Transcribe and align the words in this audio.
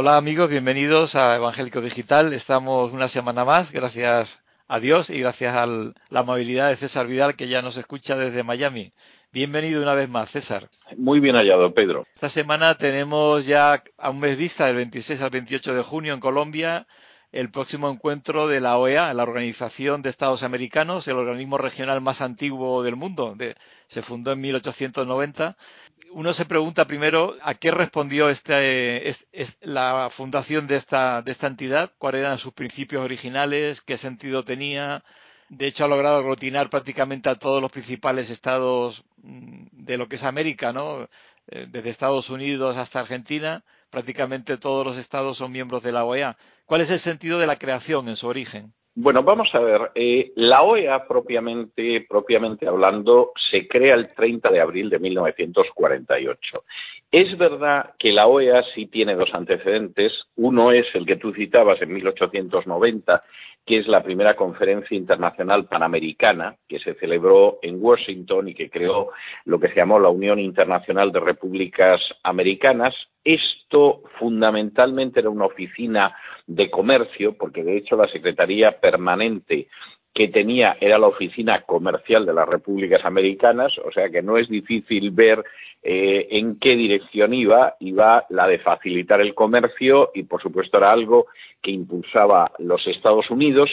Hola 0.00 0.16
amigos, 0.16 0.48
bienvenidos 0.48 1.16
a 1.16 1.34
Evangélico 1.34 1.80
Digital. 1.80 2.32
Estamos 2.32 2.92
una 2.92 3.08
semana 3.08 3.44
más, 3.44 3.72
gracias 3.72 4.40
a 4.68 4.78
Dios 4.78 5.10
y 5.10 5.18
gracias 5.18 5.56
a 5.56 5.66
la 5.66 6.20
amabilidad 6.20 6.68
de 6.68 6.76
César 6.76 7.08
Vidal 7.08 7.34
que 7.34 7.48
ya 7.48 7.62
nos 7.62 7.76
escucha 7.76 8.16
desde 8.16 8.44
Miami. 8.44 8.92
Bienvenido 9.32 9.82
una 9.82 9.94
vez 9.94 10.08
más, 10.08 10.30
César. 10.30 10.70
Muy 10.96 11.18
bien 11.18 11.34
hallado, 11.34 11.74
Pedro. 11.74 12.06
Esta 12.14 12.28
semana 12.28 12.76
tenemos 12.76 13.44
ya 13.44 13.82
a 13.98 14.10
un 14.10 14.20
mes 14.20 14.38
vista, 14.38 14.66
del 14.66 14.76
26 14.76 15.20
al 15.20 15.30
28 15.30 15.74
de 15.74 15.82
junio 15.82 16.14
en 16.14 16.20
Colombia, 16.20 16.86
el 17.32 17.50
próximo 17.50 17.90
encuentro 17.90 18.48
de 18.48 18.60
la 18.60 18.78
OEA, 18.78 19.12
la 19.14 19.22
Organización 19.22 20.02
de 20.02 20.10
Estados 20.10 20.42
Americanos, 20.42 21.06
el 21.08 21.16
organismo 21.16 21.58
regional 21.58 22.00
más 22.00 22.20
antiguo 22.20 22.82
del 22.82 22.96
mundo. 22.96 23.36
se 23.86 24.02
fundó 24.02 24.32
en 24.32 24.40
1890 24.40 25.56
uno 26.12 26.32
se 26.32 26.44
pregunta 26.44 26.86
primero 26.86 27.36
a 27.42 27.54
qué 27.54 27.70
respondió 27.70 28.28
este, 28.28 29.12
la 29.60 30.08
fundación 30.10 30.66
de 30.66 30.76
esta, 30.76 31.22
de 31.22 31.32
esta 31.32 31.46
entidad, 31.46 31.92
cuáles 31.98 32.20
eran 32.20 32.38
sus 32.38 32.52
principios 32.52 33.02
originales, 33.04 33.80
qué 33.80 33.96
sentido 33.96 34.44
tenía. 34.44 35.04
De 35.48 35.66
hecho, 35.66 35.84
ha 35.84 35.88
logrado 35.88 36.18
aglutinar 36.18 36.70
prácticamente 36.70 37.28
a 37.28 37.36
todos 37.36 37.62
los 37.62 37.70
principales 37.70 38.30
estados 38.30 39.04
mm, 39.22 39.66
de 39.72 39.96
lo 39.96 40.08
que 40.08 40.16
es 40.16 40.24
América, 40.24 40.72
¿no? 40.72 41.08
Eh, 41.50 41.66
desde 41.70 41.88
Estados 41.90 42.28
Unidos 42.30 42.76
hasta 42.76 43.00
Argentina, 43.00 43.64
prácticamente 43.90 44.58
todos 44.58 44.84
los 44.86 44.98
estados 44.98 45.38
son 45.38 45.52
miembros 45.52 45.82
de 45.82 45.92
la 45.92 46.04
OEA. 46.04 46.36
¿Cuál 46.68 46.82
es 46.82 46.90
el 46.90 46.98
sentido 46.98 47.38
de 47.38 47.46
la 47.46 47.56
creación 47.56 48.08
en 48.08 48.16
su 48.16 48.26
origen? 48.28 48.74
Bueno, 48.94 49.22
vamos 49.22 49.48
a 49.54 49.58
ver. 49.58 49.90
Eh, 49.94 50.32
la 50.36 50.60
OEA, 50.60 51.08
propiamente, 51.08 52.04
propiamente 52.06 52.68
hablando, 52.68 53.32
se 53.50 53.66
crea 53.66 53.94
el 53.94 54.12
30 54.12 54.50
de 54.50 54.60
abril 54.60 54.90
de 54.90 54.98
1948. 54.98 56.64
Es 57.10 57.38
verdad 57.38 57.94
que 57.98 58.12
la 58.12 58.26
OEA 58.26 58.62
sí 58.74 58.86
tiene 58.86 59.14
dos 59.14 59.30
antecedentes. 59.32 60.12
Uno 60.36 60.72
es 60.72 60.86
el 60.94 61.06
que 61.06 61.16
tú 61.16 61.32
citabas 61.32 61.80
en 61.80 61.94
1890, 61.94 63.22
que 63.64 63.78
es 63.78 63.88
la 63.88 64.02
primera 64.02 64.34
conferencia 64.36 64.94
internacional 64.94 65.66
panamericana 65.66 66.56
que 66.68 66.78
se 66.78 66.94
celebró 66.96 67.60
en 67.62 67.82
Washington 67.82 68.48
y 68.48 68.54
que 68.54 68.68
creó 68.68 69.10
lo 69.46 69.58
que 69.58 69.68
se 69.68 69.76
llamó 69.76 69.98
la 69.98 70.10
Unión 70.10 70.38
Internacional 70.38 71.10
de 71.10 71.20
Repúblicas 71.20 71.96
Americanas. 72.24 72.94
Esto 73.24 74.02
fundamentalmente 74.18 75.20
era 75.20 75.30
una 75.30 75.46
oficina 75.46 76.14
de 76.46 76.70
comercio, 76.70 77.38
porque 77.38 77.64
de 77.64 77.78
hecho 77.78 77.96
la 77.96 78.08
Secretaría 78.08 78.80
Permanente 78.80 79.68
que 80.18 80.26
tenía 80.26 80.76
era 80.80 80.98
la 80.98 81.06
oficina 81.06 81.62
comercial 81.64 82.26
de 82.26 82.32
las 82.34 82.48
repúblicas 82.48 83.04
americanas, 83.04 83.72
o 83.78 83.92
sea 83.92 84.10
que 84.10 84.20
no 84.20 84.36
es 84.36 84.48
difícil 84.48 85.12
ver 85.12 85.44
eh, 85.80 86.26
en 86.32 86.58
qué 86.58 86.74
dirección 86.74 87.32
iba, 87.32 87.76
iba 87.78 88.26
la 88.30 88.48
de 88.48 88.58
facilitar 88.58 89.20
el 89.20 89.32
comercio 89.32 90.10
y 90.12 90.24
por 90.24 90.42
supuesto 90.42 90.78
era 90.78 90.90
algo 90.90 91.26
que 91.62 91.70
impulsaba 91.70 92.50
los 92.58 92.84
Estados 92.88 93.30
Unidos. 93.30 93.70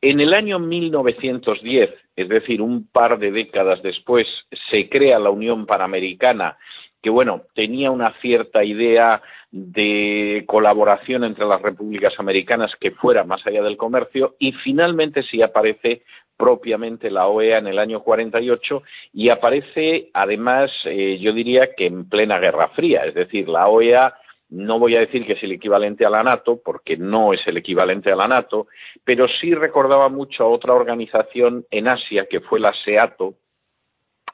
En 0.00 0.18
el 0.18 0.34
año 0.34 0.58
1910, 0.58 1.90
es 2.16 2.28
decir, 2.28 2.60
un 2.60 2.88
par 2.88 3.20
de 3.20 3.30
décadas 3.30 3.80
después, 3.80 4.26
se 4.72 4.88
crea 4.88 5.20
la 5.20 5.30
Unión 5.30 5.66
Panamericana 5.66 6.58
que 7.02 7.10
bueno, 7.10 7.42
tenía 7.54 7.90
una 7.90 8.14
cierta 8.20 8.64
idea 8.64 9.22
de 9.50 10.44
colaboración 10.46 11.24
entre 11.24 11.46
las 11.46 11.62
repúblicas 11.62 12.14
americanas 12.18 12.72
que 12.80 12.90
fuera 12.90 13.24
más 13.24 13.46
allá 13.46 13.62
del 13.62 13.76
comercio 13.76 14.34
y 14.38 14.52
finalmente 14.52 15.22
sí 15.22 15.40
aparece 15.40 16.02
propiamente 16.36 17.10
la 17.10 17.28
OEA 17.28 17.58
en 17.58 17.68
el 17.68 17.78
año 17.78 18.02
48 18.02 18.82
y 19.14 19.30
aparece 19.30 20.10
además 20.12 20.70
eh, 20.84 21.18
yo 21.18 21.32
diría 21.32 21.74
que 21.74 21.86
en 21.86 22.08
plena 22.08 22.38
Guerra 22.38 22.68
Fría, 22.68 23.04
es 23.06 23.14
decir, 23.14 23.48
la 23.48 23.68
OEA 23.68 24.14
no 24.48 24.78
voy 24.78 24.96
a 24.96 25.00
decir 25.00 25.26
que 25.26 25.32
es 25.32 25.42
el 25.42 25.52
equivalente 25.52 26.06
a 26.06 26.10
la 26.10 26.20
NATO, 26.20 26.60
porque 26.64 26.96
no 26.96 27.32
es 27.32 27.40
el 27.46 27.56
equivalente 27.56 28.12
a 28.12 28.16
la 28.16 28.28
NATO, 28.28 28.68
pero 29.04 29.26
sí 29.26 29.54
recordaba 29.54 30.08
mucho 30.08 30.44
a 30.44 30.48
otra 30.48 30.72
organización 30.72 31.66
en 31.70 31.88
Asia, 31.88 32.26
que 32.30 32.40
fue 32.40 32.60
la 32.60 32.72
SEATO, 32.84 33.34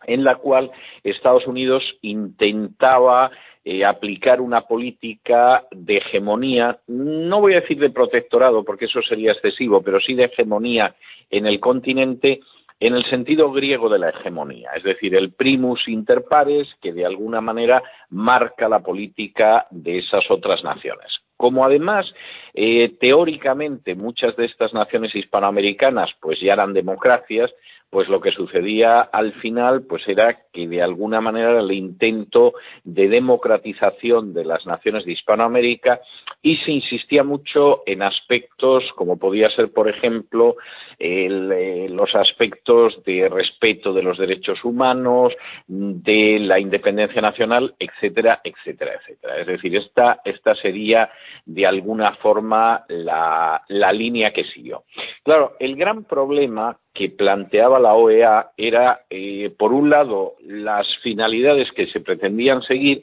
en 0.06 0.24
la 0.24 0.36
cual 0.36 0.70
Estados 1.02 1.46
Unidos 1.46 1.82
intentaba 2.02 3.30
eh, 3.64 3.84
aplicar 3.84 4.40
una 4.40 4.62
política 4.62 5.64
de 5.70 5.98
hegemonía, 5.98 6.80
no 6.88 7.40
voy 7.40 7.54
a 7.54 7.60
decir 7.60 7.78
de 7.78 7.90
protectorado, 7.90 8.64
porque 8.64 8.86
eso 8.86 9.00
sería 9.02 9.32
excesivo, 9.32 9.82
pero 9.82 10.00
sí 10.00 10.14
de 10.14 10.24
hegemonía 10.24 10.94
en 11.30 11.46
el 11.46 11.60
continente 11.60 12.40
en 12.82 12.96
el 12.96 13.04
sentido 13.04 13.52
griego 13.52 13.88
de 13.88 14.00
la 14.00 14.08
hegemonía, 14.08 14.72
es 14.74 14.82
decir, 14.82 15.14
el 15.14 15.32
primus 15.32 15.86
inter 15.86 16.24
pares 16.28 16.66
que 16.80 16.92
de 16.92 17.06
alguna 17.06 17.40
manera 17.40 17.80
marca 18.10 18.68
la 18.68 18.80
política 18.80 19.68
de 19.70 19.98
esas 19.98 20.28
otras 20.28 20.64
naciones. 20.64 21.20
Como 21.36 21.64
además, 21.64 22.12
eh, 22.54 22.96
teóricamente, 23.00 23.94
muchas 23.94 24.34
de 24.34 24.46
estas 24.46 24.74
naciones 24.74 25.14
hispanoamericanas 25.14 26.10
pues 26.20 26.40
ya 26.40 26.54
eran 26.54 26.72
democracias, 26.72 27.52
pues 27.92 28.08
lo 28.08 28.22
que 28.22 28.32
sucedía 28.32 29.02
al 29.02 29.34
final 29.34 29.82
pues 29.82 30.08
era 30.08 30.44
que 30.50 30.66
de 30.66 30.80
alguna 30.80 31.20
manera 31.20 31.60
el 31.60 31.72
intento 31.72 32.54
de 32.84 33.06
democratización 33.06 34.32
de 34.32 34.46
las 34.46 34.64
naciones 34.64 35.04
de 35.04 35.12
Hispanoamérica 35.12 36.00
y 36.40 36.56
se 36.56 36.70
insistía 36.70 37.22
mucho 37.22 37.82
en 37.84 38.02
aspectos 38.02 38.82
como 38.96 39.18
podía 39.18 39.50
ser 39.50 39.72
por 39.72 39.90
ejemplo 39.90 40.56
eh, 40.98 41.86
los 41.90 42.14
aspectos 42.14 43.04
de 43.04 43.28
respeto 43.28 43.92
de 43.92 44.02
los 44.02 44.16
derechos 44.16 44.64
humanos 44.64 45.34
de 45.66 46.38
la 46.40 46.58
independencia 46.58 47.20
nacional 47.20 47.74
etcétera 47.78 48.40
etcétera 48.42 48.92
etcétera. 48.94 49.38
Es 49.38 49.46
decir 49.46 49.76
esta 49.76 50.22
esta 50.24 50.54
sería 50.54 51.10
de 51.44 51.66
alguna 51.66 52.12
forma 52.22 52.86
la, 52.88 53.62
la 53.68 53.92
línea 53.92 54.30
que 54.30 54.44
siguió. 54.44 54.84
Claro 55.22 55.56
el 55.60 55.76
gran 55.76 56.04
problema 56.04 56.78
que 56.94 57.08
planteaba 57.10 57.78
la 57.78 57.94
OEA 57.94 58.50
era, 58.56 59.02
eh, 59.08 59.50
por 59.56 59.72
un 59.72 59.90
lado, 59.90 60.34
las 60.42 60.86
finalidades 61.02 61.70
que 61.72 61.86
se 61.86 62.00
pretendían 62.00 62.62
seguir 62.62 63.02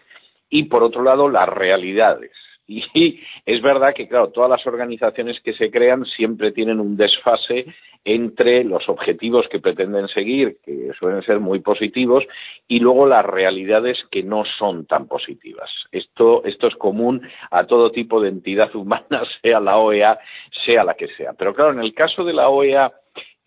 y, 0.49 0.63
por 0.63 0.83
otro 0.83 1.03
lado, 1.03 1.29
las 1.29 1.47
realidades. 1.47 2.31
Y 2.93 3.19
es 3.47 3.61
verdad 3.63 3.93
que, 3.95 4.07
claro, 4.07 4.29
todas 4.29 4.49
las 4.49 4.65
organizaciones 4.67 5.39
que 5.41 5.53
se 5.53 5.71
crean 5.71 6.05
siempre 6.05 6.51
tienen 6.51 6.79
un 6.79 6.95
desfase 6.95 7.65
entre 8.05 8.63
los 8.63 8.87
objetivos 8.87 9.47
que 9.49 9.59
pretenden 9.59 10.07
seguir, 10.07 10.57
que 10.63 10.91
suelen 10.97 11.21
ser 11.23 11.39
muy 11.39 11.59
positivos, 11.59 12.23
y 12.67 12.79
luego 12.79 13.05
las 13.05 13.25
realidades 13.25 13.97
que 14.09 14.23
no 14.23 14.43
son 14.57 14.85
tan 14.85 15.07
positivas. 15.07 15.69
Esto, 15.91 16.43
esto 16.45 16.67
es 16.67 16.75
común 16.75 17.27
a 17.51 17.65
todo 17.65 17.91
tipo 17.91 18.21
de 18.21 18.29
entidad 18.29 18.73
humana, 18.75 19.23
sea 19.41 19.59
la 19.59 19.77
OEA, 19.77 20.19
sea 20.65 20.83
la 20.83 20.93
que 20.93 21.07
sea. 21.09 21.33
Pero 21.33 21.53
claro, 21.53 21.73
en 21.73 21.79
el 21.79 21.93
caso 21.93 22.23
de 22.23 22.33
la 22.33 22.49
OEA, 22.49 22.91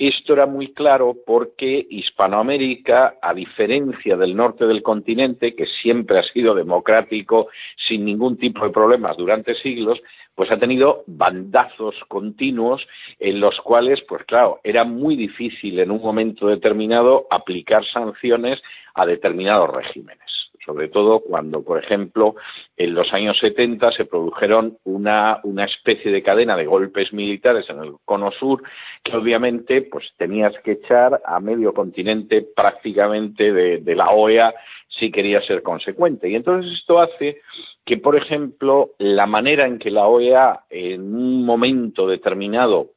esto 0.09 0.33
era 0.33 0.47
muy 0.47 0.73
claro 0.73 1.17
porque 1.27 1.87
Hispanoamérica, 1.91 3.19
a 3.21 3.35
diferencia 3.35 4.17
del 4.17 4.35
norte 4.35 4.67
del 4.67 4.83
continente, 4.83 5.55
que 5.55 5.67
siempre 5.67 6.19
ha 6.19 6.23
sido 6.23 6.55
democrático 6.55 7.49
sin 7.89 8.05
ningún 8.05 8.39
tipo 8.39 8.65
de 8.65 8.73
problemas 8.73 9.17
durante 9.17 9.55
siglos, 9.57 10.01
pues 10.35 10.51
ha 10.51 10.59
tenido 10.59 11.05
bandazos 11.07 11.95
continuos 12.09 12.87
en 13.19 13.39
los 13.39 13.61
cuales, 13.61 14.01
pues 14.09 14.25
claro, 14.25 14.61
era 14.65 14.85
muy 14.85 15.15
difícil 15.15 15.79
en 15.79 15.91
un 15.91 16.01
momento 16.01 16.47
determinado 16.47 17.27
aplicar 17.31 17.85
sanciones 17.85 18.63
a 18.95 19.05
determinados 19.05 19.71
regímenes 19.71 20.32
sobre 20.65 20.89
todo 20.89 21.21
cuando, 21.21 21.63
por 21.63 21.83
ejemplo, 21.83 22.37
en 22.77 22.95
los 22.95 23.13
años 23.13 23.39
70 23.39 23.93
se 23.93 24.05
produjeron 24.05 24.79
una, 24.85 25.41
una 25.43 25.65
especie 25.65 26.13
de 26.13 26.23
cadena 26.23 26.57
de 26.57 26.67
golpes 26.67 27.13
militares 27.13 27.69
en 27.69 27.81
el 27.81 27.95
cono 28.05 28.31
sur 28.33 28.63
que 29.03 29.17
obviamente 29.17 29.83
pues 29.83 30.07
tenías 30.17 30.53
que 30.65 30.73
echar 30.73 31.21
a 31.25 31.41
medio 31.41 31.75
continente 31.75 32.47
prácticamente 32.55 33.53
de, 33.53 33.95
la 33.95 34.09
OEA 34.09 34.55
si 34.89 35.11
quería 35.11 35.41
ser 35.43 35.63
consecuente. 35.63 36.29
Y 36.29 36.35
entonces 36.35 36.73
esto 36.73 37.01
hace 37.01 37.41
que, 37.85 37.99
por 37.99 38.17
ejemplo, 38.17 38.93
la 38.99 39.27
manera 39.27 39.67
en 39.67 39.79
que 39.79 39.91
la 39.91 40.07
OEA 40.07 40.65
en 40.71 41.15
un 41.15 41.45
momento 41.45 42.07
determinado 42.07 42.91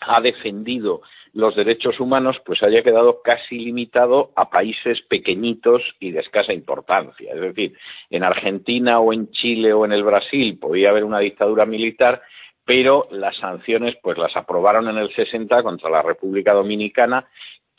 ha 0.00 0.20
defendido 0.20 1.02
los 1.32 1.54
derechos 1.54 2.00
humanos 2.00 2.36
pues 2.44 2.62
haya 2.62 2.82
quedado 2.82 3.22
casi 3.22 3.58
limitado 3.58 4.32
a 4.36 4.50
países 4.50 5.00
pequeñitos 5.02 5.82
y 6.00 6.10
de 6.10 6.20
escasa 6.20 6.52
importancia. 6.52 7.32
Es 7.32 7.40
decir, 7.40 7.74
en 8.10 8.24
Argentina 8.24 9.00
o 9.00 9.12
en 9.12 9.30
Chile 9.30 9.72
o 9.72 9.84
en 9.84 9.92
el 9.92 10.02
Brasil 10.02 10.58
podía 10.58 10.90
haber 10.90 11.04
una 11.04 11.20
dictadura 11.20 11.66
militar, 11.66 12.22
pero 12.64 13.08
las 13.10 13.36
sanciones 13.36 13.96
pues 14.02 14.18
las 14.18 14.36
aprobaron 14.36 14.88
en 14.88 14.98
el 14.98 15.12
60 15.14 15.62
contra 15.62 15.90
la 15.90 16.02
República 16.02 16.52
Dominicana 16.52 17.26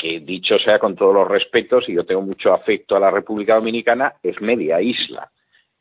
que 0.01 0.19
dicho 0.19 0.57
sea 0.57 0.79
con 0.79 0.95
todos 0.95 1.13
los 1.13 1.27
respetos, 1.27 1.87
y 1.87 1.93
yo 1.93 2.03
tengo 2.03 2.23
mucho 2.23 2.51
afecto 2.51 2.95
a 2.95 2.99
la 2.99 3.11
República 3.11 3.53
Dominicana, 3.53 4.15
es 4.23 4.41
media 4.41 4.81
isla. 4.81 5.29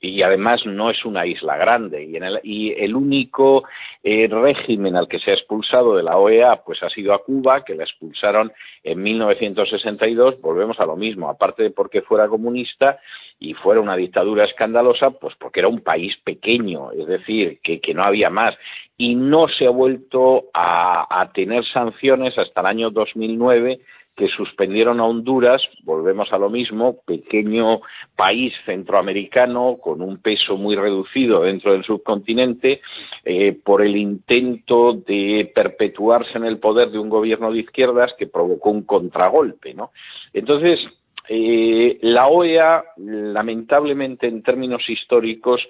Y 0.01 0.23
además 0.23 0.65
no 0.65 0.91
es 0.91 1.05
una 1.05 1.27
isla 1.27 1.57
grande. 1.57 2.05
Y, 2.05 2.17
el, 2.17 2.41
y 2.43 2.73
el, 2.73 2.97
único 2.97 3.65
eh, 4.03 4.29
régimen 4.31 4.97
al 4.97 5.09
que 5.09 5.19
se 5.19 5.31
ha 5.31 5.35
expulsado 5.35 5.95
de 5.95 6.03
la 6.03 6.17
OEA 6.17 6.63
pues 6.65 6.83
ha 6.83 6.89
sido 6.89 7.13
a 7.13 7.23
Cuba 7.23 7.65
que 7.65 7.75
la 7.75 7.85
expulsaron 7.85 8.51
en 8.83 9.03
1962 9.03 10.41
volvemos 10.41 10.81
a 10.81 10.87
lo 10.87 10.97
mismo 10.97 11.29
aparte 11.29 11.65
de 11.65 11.71
porque 11.71 12.01
fuera 12.01 12.29
comunista 12.29 12.99
y 13.39 13.53
fuera 13.53 13.81
una 13.81 13.97
dictadura 13.97 14.45
escandalosa 14.45 15.11
pues 15.11 15.35
porque 15.39 15.61
era 15.61 15.69
un 15.69 15.81
país 15.81 16.17
pequeño 16.25 16.93
es 16.93 17.07
decir 17.07 17.61
que, 17.63 17.81
que 17.81 17.93
no 17.95 18.03
había 18.03 18.31
más. 18.31 18.55
Y 18.97 19.15
no 19.15 19.49
se 19.49 19.67
ha 19.67 19.71
vuelto 19.71 20.51
a, 20.53 21.21
a 21.21 21.33
tener 21.33 21.65
sanciones 21.65 22.37
hasta 22.37 22.61
el 22.61 22.67
año 22.67 22.91
2009 22.91 23.81
que 24.21 24.29
suspendieron 24.29 25.01
a 25.01 25.07
Honduras, 25.07 25.63
volvemos 25.83 26.31
a 26.31 26.37
lo 26.37 26.51
mismo, 26.51 26.99
pequeño 27.07 27.81
país 28.15 28.53
centroamericano 28.67 29.77
con 29.83 30.03
un 30.03 30.19
peso 30.19 30.59
muy 30.59 30.77
reducido 30.77 31.41
dentro 31.41 31.73
del 31.73 31.85
subcontinente, 31.85 32.83
eh, 33.25 33.59
por 33.65 33.81
el 33.81 33.97
intento 33.97 34.93
de 34.93 35.51
perpetuarse 35.55 36.37
en 36.37 36.45
el 36.45 36.59
poder 36.59 36.91
de 36.91 36.99
un 36.99 37.09
gobierno 37.09 37.51
de 37.51 37.61
izquierdas 37.61 38.13
que 38.19 38.27
provocó 38.27 38.69
un 38.69 38.83
contragolpe. 38.83 39.73
¿no? 39.73 39.91
Entonces, 40.35 40.81
eh, 41.27 41.99
la 42.03 42.27
OEA, 42.27 42.85
lamentablemente 42.99 44.27
en 44.27 44.43
términos 44.43 44.83
históricos, 44.91 45.67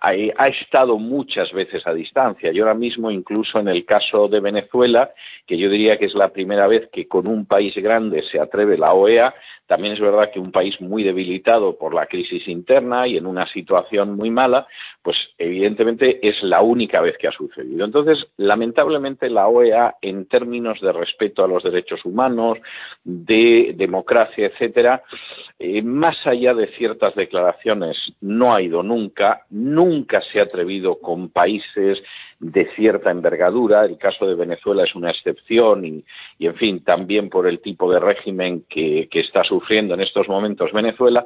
ha 0.00 0.48
estado 0.48 0.98
muchas 0.98 1.52
veces 1.52 1.86
a 1.86 1.94
distancia. 1.94 2.52
Y 2.52 2.60
ahora 2.60 2.74
mismo, 2.74 3.10
incluso 3.10 3.58
en 3.58 3.68
el 3.68 3.84
caso 3.84 4.28
de 4.28 4.40
Venezuela, 4.40 5.10
que 5.46 5.56
yo 5.56 5.68
diría 5.70 5.96
que 5.96 6.06
es 6.06 6.14
la 6.14 6.28
primera 6.28 6.68
vez 6.68 6.88
que 6.92 7.08
con 7.08 7.26
un 7.26 7.46
país 7.46 7.74
grande 7.76 8.22
se 8.30 8.38
atreve 8.38 8.76
la 8.76 8.92
OEA, 8.92 9.34
también 9.66 9.94
es 9.94 10.00
verdad 10.00 10.30
que 10.32 10.38
un 10.38 10.52
país 10.52 10.80
muy 10.80 11.02
debilitado 11.02 11.76
por 11.76 11.94
la 11.94 12.06
crisis 12.06 12.46
interna 12.48 13.06
y 13.06 13.16
en 13.16 13.26
una 13.26 13.46
situación 13.52 14.16
muy 14.16 14.30
mala, 14.30 14.66
pues 15.02 15.16
evidentemente 15.38 16.26
es 16.26 16.42
la 16.42 16.62
única 16.62 17.00
vez 17.00 17.16
que 17.18 17.28
ha 17.28 17.32
sucedido. 17.32 17.84
Entonces, 17.84 18.26
lamentablemente 18.36 19.28
la 19.28 19.48
OEA, 19.48 19.96
en 20.00 20.26
términos 20.26 20.80
de 20.80 20.92
respeto 20.92 21.44
a 21.44 21.48
los 21.48 21.62
derechos 21.62 22.04
humanos, 22.04 22.58
de 23.04 23.74
democracia, 23.76 24.46
etcétera, 24.46 25.02
eh, 25.58 25.82
más 25.82 26.16
allá 26.26 26.54
de 26.54 26.68
ciertas 26.76 27.14
declaraciones, 27.14 27.96
no 28.20 28.54
ha 28.54 28.62
ido 28.62 28.82
nunca, 28.82 29.42
nunca 29.50 30.20
se 30.20 30.40
ha 30.40 30.44
atrevido 30.44 30.98
con 31.00 31.30
países 31.30 32.02
de 32.38 32.68
cierta 32.74 33.10
envergadura. 33.10 33.84
El 33.84 33.98
caso 33.98 34.26
de 34.26 34.34
Venezuela 34.34 34.84
es 34.84 34.94
una 34.94 35.10
excepción 35.10 35.84
y, 35.84 36.04
en 36.40 36.54
fin, 36.56 36.84
también 36.84 37.30
por 37.30 37.46
el 37.46 37.60
tipo 37.60 37.90
de 37.90 37.98
régimen 37.98 38.64
que, 38.68 39.08
está 39.12 39.44
sufriendo 39.44 39.94
en 39.94 40.00
estos 40.02 40.28
momentos 40.28 40.72
Venezuela. 40.72 41.24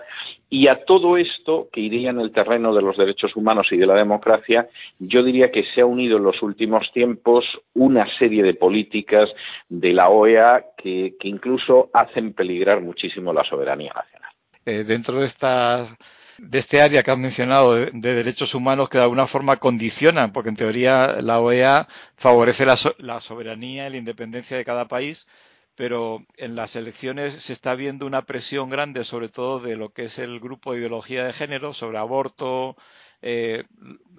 Y 0.49 0.69
a 0.69 0.85
todo 0.85 1.17
esto, 1.17 1.69
que 1.73 1.81
iría 1.81 2.11
en 2.11 2.21
el 2.21 2.33
terreno 2.33 2.75
de 2.75 2.83
los 2.83 2.97
derechos 2.97 3.35
humanos 3.35 3.67
y 3.73 3.77
de 3.77 3.87
la 3.87 3.95
democracia, 3.95 4.69
yo 4.99 5.23
diría 5.23 5.51
que 5.51 5.65
se 5.75 5.81
ha 5.81 5.87
unido 5.87 6.19
en 6.19 6.25
los 6.25 6.41
últimos 6.43 6.91
tiempos 6.93 7.45
una 7.75 8.07
serie 8.19 8.43
de 8.43 8.55
políticas 8.55 9.29
de 9.69 9.93
la 9.93 10.09
OEA 10.09 10.67
que, 10.77 11.15
que 11.19 11.29
incluso 11.29 11.91
hacen 11.93 12.33
peligrar 12.33 12.81
muchísimo 12.81 13.33
la 13.33 13.45
soberanía 13.45 13.93
nacional. 13.93 14.31
Eh, 14.67 14.85
dentro 14.85 15.19
de 15.19 15.27
estas 15.27 15.97
de 16.43 16.59
este 16.59 16.81
área 16.81 17.03
que 17.03 17.11
has 17.11 17.19
mencionado 17.19 17.75
de, 17.75 17.91
de, 17.93 18.15
derechos 18.15 18.55
humanos 18.55 18.89
que 18.89 18.99
de 18.99 19.05
alguna 19.05 19.27
forma 19.27 19.57
condicionan, 19.57 20.33
porque 20.33 20.49
en 20.49 20.57
teoría 20.57 21.19
la 21.21 21.39
OEA 21.41 21.89
favorece 22.17 22.65
la, 22.67 22.77
so 22.77 22.95
la, 22.99 23.21
soberanía 23.21 23.87
y 23.87 23.91
la 23.91 23.97
independencia 23.99 24.57
de 24.57 24.65
cada 24.65 24.89
país, 24.89 25.27
pero 25.75 26.25
en 26.37 26.57
las 26.57 26.77
elecciones 26.77 27.43
se 27.43 27.53
está 27.53 27.75
viendo 27.75 28.07
una 28.07 28.23
presión 28.27 28.71
grande, 28.71 29.05
sobre 29.05 29.29
todo 29.29 29.61
de 29.61 29.77
lo 29.77 29.93
que 29.93 30.05
es 30.05 30.19
el 30.19 30.41
grupo 30.41 30.73
de 30.73 30.79
ideología 30.81 31.25
de 31.25 31.33
género, 31.33 31.75
sobre 31.75 31.99
aborto, 31.99 32.77
eh, 33.23 33.65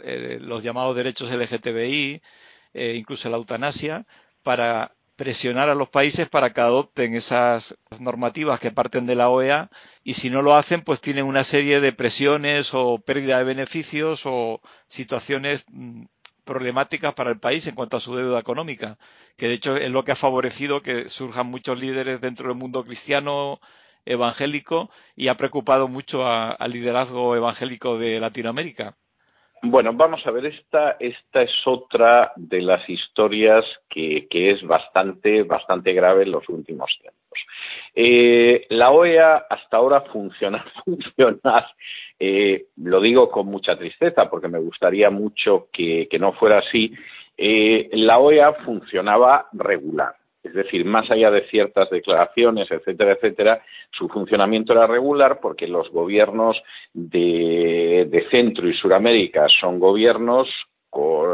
eh, 0.03 0.37
los 0.41 0.63
llamados 0.63 0.95
derechos 0.95 1.31
LGTBI, 1.31 2.21
eh, 2.73 2.95
incluso 2.97 3.29
la 3.29 3.37
eutanasia, 3.37 4.05
para 4.43 4.95
presionar 5.21 5.69
a 5.69 5.75
los 5.75 5.87
países 5.87 6.27
para 6.27 6.51
que 6.51 6.61
adopten 6.61 7.13
esas 7.13 7.77
normativas 7.99 8.59
que 8.59 8.71
parten 8.71 9.05
de 9.05 9.13
la 9.13 9.29
OEA 9.29 9.69
y 10.03 10.15
si 10.15 10.31
no 10.31 10.41
lo 10.41 10.55
hacen, 10.55 10.81
pues 10.81 10.99
tienen 10.99 11.25
una 11.25 11.43
serie 11.43 11.79
de 11.79 11.93
presiones 11.93 12.73
o 12.73 12.97
pérdida 12.97 13.37
de 13.37 13.43
beneficios 13.43 14.23
o 14.25 14.61
situaciones 14.87 15.63
mm, 15.67 16.05
problemáticas 16.43 17.13
para 17.13 17.29
el 17.29 17.39
país 17.39 17.67
en 17.67 17.75
cuanto 17.75 17.97
a 17.97 17.99
su 17.99 18.15
deuda 18.15 18.39
económica, 18.39 18.97
que 19.37 19.47
de 19.47 19.53
hecho 19.53 19.77
es 19.77 19.91
lo 19.91 20.03
que 20.03 20.13
ha 20.13 20.15
favorecido 20.15 20.81
que 20.81 21.07
surjan 21.07 21.45
muchos 21.51 21.77
líderes 21.77 22.19
dentro 22.19 22.47
del 22.47 22.57
mundo 22.57 22.83
cristiano 22.83 23.59
evangélico 24.05 24.89
y 25.15 25.27
ha 25.27 25.37
preocupado 25.37 25.87
mucho 25.87 26.25
al 26.25 26.71
liderazgo 26.71 27.35
evangélico 27.35 27.99
de 27.99 28.19
Latinoamérica. 28.19 28.97
Bueno, 29.63 29.93
vamos 29.93 30.25
a 30.25 30.31
ver, 30.31 30.47
esta, 30.47 30.97
esta 30.99 31.43
es 31.43 31.51
otra 31.65 32.31
de 32.35 32.61
las 32.61 32.89
historias 32.89 33.63
que, 33.87 34.27
que 34.27 34.49
es 34.49 34.63
bastante, 34.65 35.43
bastante 35.43 35.93
grave 35.93 36.23
en 36.23 36.31
los 36.31 36.49
últimos 36.49 36.89
tiempos. 36.99 37.21
Eh, 37.93 38.65
la 38.69 38.89
OEA 38.89 39.45
hasta 39.47 39.77
ahora 39.77 40.01
funciona, 40.01 40.65
funciona, 40.85 41.67
eh, 42.19 42.65
lo 42.77 42.99
digo 43.01 43.29
con 43.29 43.47
mucha 43.47 43.77
tristeza 43.77 44.27
porque 44.29 44.47
me 44.47 44.59
gustaría 44.59 45.11
mucho 45.11 45.67
que, 45.71 46.07
que 46.09 46.17
no 46.17 46.33
fuera 46.33 46.59
así, 46.59 46.93
eh, 47.37 47.87
la 47.93 48.17
OEA 48.17 48.53
funcionaba 48.65 49.47
regular. 49.53 50.15
Es 50.43 50.53
decir, 50.53 50.85
más 50.85 51.09
allá 51.11 51.29
de 51.29 51.47
ciertas 51.49 51.89
declaraciones, 51.89 52.69
etcétera, 52.71 53.13
etcétera, 53.13 53.61
su 53.91 54.09
funcionamiento 54.09 54.73
era 54.73 54.87
regular 54.87 55.39
porque 55.39 55.67
los 55.67 55.89
gobiernos 55.91 56.61
de, 56.93 58.25
Centro 58.31 58.67
y 58.67 58.73
Suramérica 58.73 59.47
son 59.59 59.79
gobiernos 59.79 60.47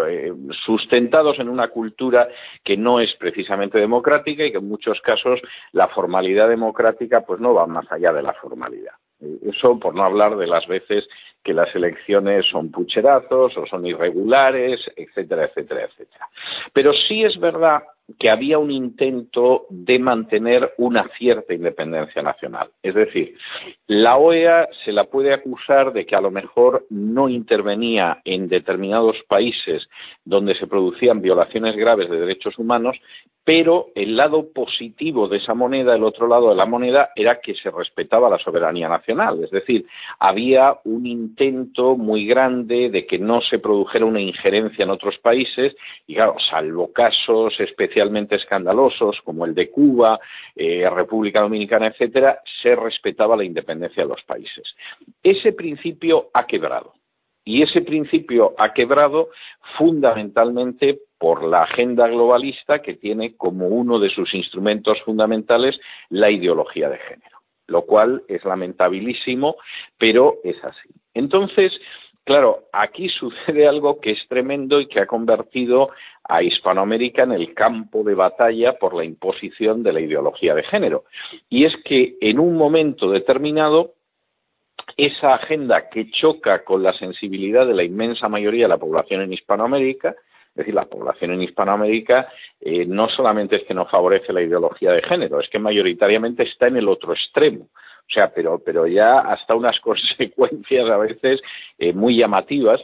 eh, 0.10 0.34
sustentados 0.66 1.40
en 1.40 1.50
una 1.50 1.70
cultura 1.70 2.28
que 2.64 2.76
no 2.76 3.00
es 3.00 3.14
precisamente 3.16 3.80
democrática 3.80 4.46
y 4.46 4.52
que 4.52 4.58
en 4.58 4.68
muchos 4.68 5.00
casos 5.02 5.40
la 5.72 5.88
formalidad 5.88 6.50
democrática 6.50 7.22
pues 7.22 7.40
no 7.40 7.54
va 7.54 7.66
más 7.66 7.90
allá 7.92 8.12
de 8.14 8.24
la 8.24 8.34
formalidad. 8.34 8.94
Eso 9.42 9.80
por 9.80 9.96
no 9.96 10.04
hablar 10.04 10.38
de 10.38 10.48
las 10.48 10.68
veces 10.68 11.08
que 11.44 11.54
las 11.54 11.74
elecciones 11.76 12.46
son 12.52 12.72
pucherazos 12.72 13.58
o 13.58 13.66
son 13.66 13.86
irregulares, 13.86 14.82
etcétera, 14.96 15.46
etcétera, 15.46 15.86
etcétera. 15.86 16.28
Pero 16.74 16.92
sí 16.94 17.24
es 17.24 17.40
verdad 17.40 17.84
que 18.20 18.30
había 18.30 18.58
un 18.58 18.72
intento 18.72 19.66
de 19.70 20.00
mantener 20.00 20.74
una 20.78 21.10
cierta 21.18 21.54
independencia 21.54 22.22
nacional. 22.22 22.70
Es 22.82 22.96
decir, 22.96 23.36
la 23.88 24.18
OEA 24.18 24.70
se 24.86 24.92
la 24.92 25.06
puede 25.06 25.34
acusar 25.34 25.92
de 25.92 26.06
que 26.06 26.16
a 26.16 26.22
lo 26.22 26.32
mejor 26.32 26.86
no 26.90 27.28
intervenía 27.28 28.22
en 28.24 28.48
determinados 28.48 29.18
países 29.28 29.88
donde 30.24 30.56
se 30.56 30.68
producían 30.68 31.22
violaciones 31.22 31.76
graves 31.76 32.10
de 32.10 32.20
derechos 32.20 32.58
humanos, 32.58 32.98
pero 33.48 33.92
el 33.96 34.18
lado 34.18 34.52
positivo 34.52 35.30
de 35.30 35.38
esa 35.38 35.54
moneda, 35.54 35.96
el 35.96 36.04
otro 36.04 36.28
lado 36.28 36.50
de 36.50 36.56
la 36.56 36.66
moneda, 36.66 37.12
era 37.16 37.40
que 37.42 37.56
se 37.56 37.72
respetaba 37.72 38.30
la 38.30 38.40
soberanía 38.40 38.90
nacional. 38.90 39.42
Es 39.42 39.52
decir, 39.52 39.86
había 40.20 40.78
un 40.84 41.06
intento 41.06 41.96
muy 41.96 42.28
grande 42.28 42.90
de 42.90 43.06
que 43.06 43.18
no 43.18 43.40
se 43.40 43.60
produjera 43.60 44.04
una 44.04 44.20
injerencia 44.20 44.84
en 44.84 44.90
otros 44.90 45.18
países, 45.20 45.74
y 46.08 46.16
claro, 46.16 46.36
salvo 46.50 46.92
casos 46.92 47.58
especialmente 47.98 48.36
escandalosos 48.36 49.20
como 49.24 49.46
el 49.46 49.56
de 49.56 49.72
Cuba, 49.72 50.20
eh, 50.56 50.88
República 50.90 51.42
Dominicana, 51.42 51.88
etcétera, 51.88 52.42
se 52.62 52.76
respetaba 52.76 53.36
la 53.36 53.44
independencia 53.44 54.04
de 54.04 54.10
los 54.10 54.22
países. 54.24 54.76
Ese 55.24 55.54
principio 55.54 56.30
ha 56.34 56.46
quebrado. 56.46 56.94
Y 57.44 57.64
ese 57.64 57.82
principio 57.82 58.54
ha 58.58 58.74
quebrado 58.74 59.30
fundamentalmente 59.78 61.00
por 61.18 61.44
la 61.44 61.64
agenda 61.64 62.08
globalista 62.08 62.82
que 62.82 62.94
tiene 62.94 63.36
como 63.36 63.68
uno 63.68 64.00
de 64.00 64.10
sus 64.10 64.34
instrumentos 64.36 65.02
fundamentales 65.04 65.80
la 66.10 66.30
ideología 66.30 66.90
de 66.90 66.98
género, 66.98 67.40
lo 67.68 67.84
cual 67.84 68.22
es 68.28 68.44
lamentabilísimo, 68.44 69.56
pero 69.98 70.36
es 70.44 70.62
así. 70.64 70.90
Entonces, 71.14 71.72
claro, 72.28 72.66
aquí 72.72 73.10
sucede 73.20 73.68
algo 73.68 74.00
que 74.00 74.12
es 74.12 74.28
tremendo 74.28 74.80
y 74.80 74.88
que 74.88 75.00
ha 75.00 75.08
convertido 75.08 75.90
a 76.24 76.44
Hispanoamérica 76.44 77.24
en 77.24 77.32
el 77.32 77.54
campo 77.54 78.04
de 78.04 78.14
batalla 78.14 78.74
por 78.74 78.94
la 78.94 79.06
imposición 79.06 79.82
de 79.82 79.94
la 79.94 80.02
ideología 80.02 80.54
de 80.54 80.64
género. 80.64 81.06
Y 81.50 81.66
es 81.66 81.74
que 81.86 82.18
en 82.22 82.40
un 82.40 82.56
momento 82.56 83.10
determinado 83.10 83.94
esa 84.98 85.30
agenda 85.30 85.90
que 85.90 86.12
choca 86.12 86.64
con 86.64 86.84
la 86.84 86.94
sensibilidad 86.94 87.66
de 87.66 87.74
la 87.74 87.84
inmensa 87.84 88.30
mayoría 88.30 88.66
de 88.66 88.70
la 88.70 88.78
población 88.78 89.22
en 89.22 89.34
Hispanoamérica, 89.34 90.10
es 90.10 90.56
decir, 90.56 90.74
la 90.74 90.86
población 90.86 91.32
en 91.32 91.44
Hispanoamérica 91.44 92.28
eh, 92.60 92.86
no 92.86 93.08
solamente 93.10 93.58
es 93.58 93.64
que 93.64 93.74
no 93.74 93.86
favorece 93.86 94.34
la 94.34 94.42
ideología 94.42 94.92
de 94.92 95.04
género, 95.04 95.40
es 95.40 95.50
que 95.50 95.60
mayoritariamente 95.60 96.44
está 96.44 96.68
en 96.68 96.78
el 96.78 96.90
otro 96.90 97.14
extremo. 97.14 97.70
O 98.10 98.14
sea, 98.14 98.32
pero, 98.34 98.60
pero 98.60 98.88
ya 98.88 99.20
hasta 99.20 99.56
unas 99.56 99.80
consecuencias 99.82 100.90
a 100.90 100.98
veces 100.98 101.42
eh, 101.78 101.94
muy 101.94 102.18
llamativas, 102.18 102.82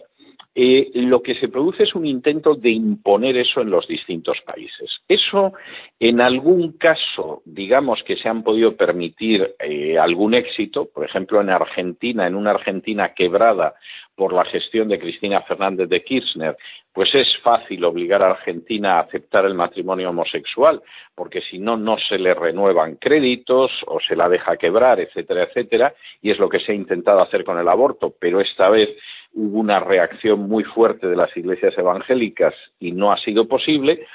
eh, 0.55 0.91
lo 0.93 1.23
que 1.23 1.33
se 1.33 1.47
produce 1.47 1.81
es 1.81 1.95
un 1.95 2.05
intento 2.05 2.53
de 2.53 2.69
imponer 2.69 3.37
eso 3.37 3.61
en 3.61 3.71
los 3.71 3.87
distintos 3.87 4.37
países. 4.45 5.01
Eso, 5.07 5.53
en 5.99 6.21
algún 6.21 6.73
caso, 6.73 7.41
digamos 7.43 8.03
que 8.03 8.17
se 8.17 8.29
han 8.29 8.43
podido 8.43 8.75
permitir 8.75 9.55
eh, 9.57 9.97
algún 9.97 10.35
éxito, 10.35 10.85
por 10.93 11.05
ejemplo, 11.05 11.41
en 11.41 11.49
Argentina, 11.49 12.27
en 12.27 12.35
una 12.35 12.51
Argentina 12.51 13.15
quebrada 13.15 13.73
por 14.15 14.34
la 14.34 14.46
gestión 14.46 14.88
de 14.89 15.00
Cristina 15.00 15.41
Fernández 15.41 15.89
de 15.89 16.03
Kirchner, 16.03 16.55
pues 16.93 17.13
es 17.15 17.27
fácil 17.41 17.84
obligar 17.84 18.22
a 18.22 18.32
Argentina 18.32 18.98
a 18.98 19.01
aceptar 19.01 19.46
el 19.46 19.55
matrimonio 19.55 20.10
homosexual, 20.10 20.82
porque 21.15 21.41
si 21.41 21.58
no, 21.58 21.75
no 21.75 21.98
se 21.98 22.20
le 22.20 22.34
renuevan 22.36 22.98
créditos 22.98 23.72
o 23.88 24.00
se 24.00 24.15
la 24.15 24.29
deja 24.29 24.58
quebrar, 24.58 25.00
etcétera, 25.00 25.43
etcétera, 25.43 25.93
y 26.22 26.29
es 26.29 26.38
lo 26.38 26.50
que 26.50 26.60
se 26.60 26.72
ha 26.72 26.75
intentado 26.75 27.22
hacer 27.22 27.43
con 27.43 27.58
el 27.58 27.67
aborto, 27.67 28.13
pero 28.20 28.39
esta 28.39 28.70
vez 28.70 28.89
hubo 29.34 29.60
una 29.60 29.79
reacción 29.79 30.41
muy 30.41 30.63
fuerte 30.63 31.08
de 31.08 31.15
las 31.15 31.36
iglesias 31.36 31.75
evangélicas 31.77 32.53
y 32.79 32.91
no 32.91 33.12
ha 33.12 33.17
sido 33.17 33.48
posible. 33.48 34.05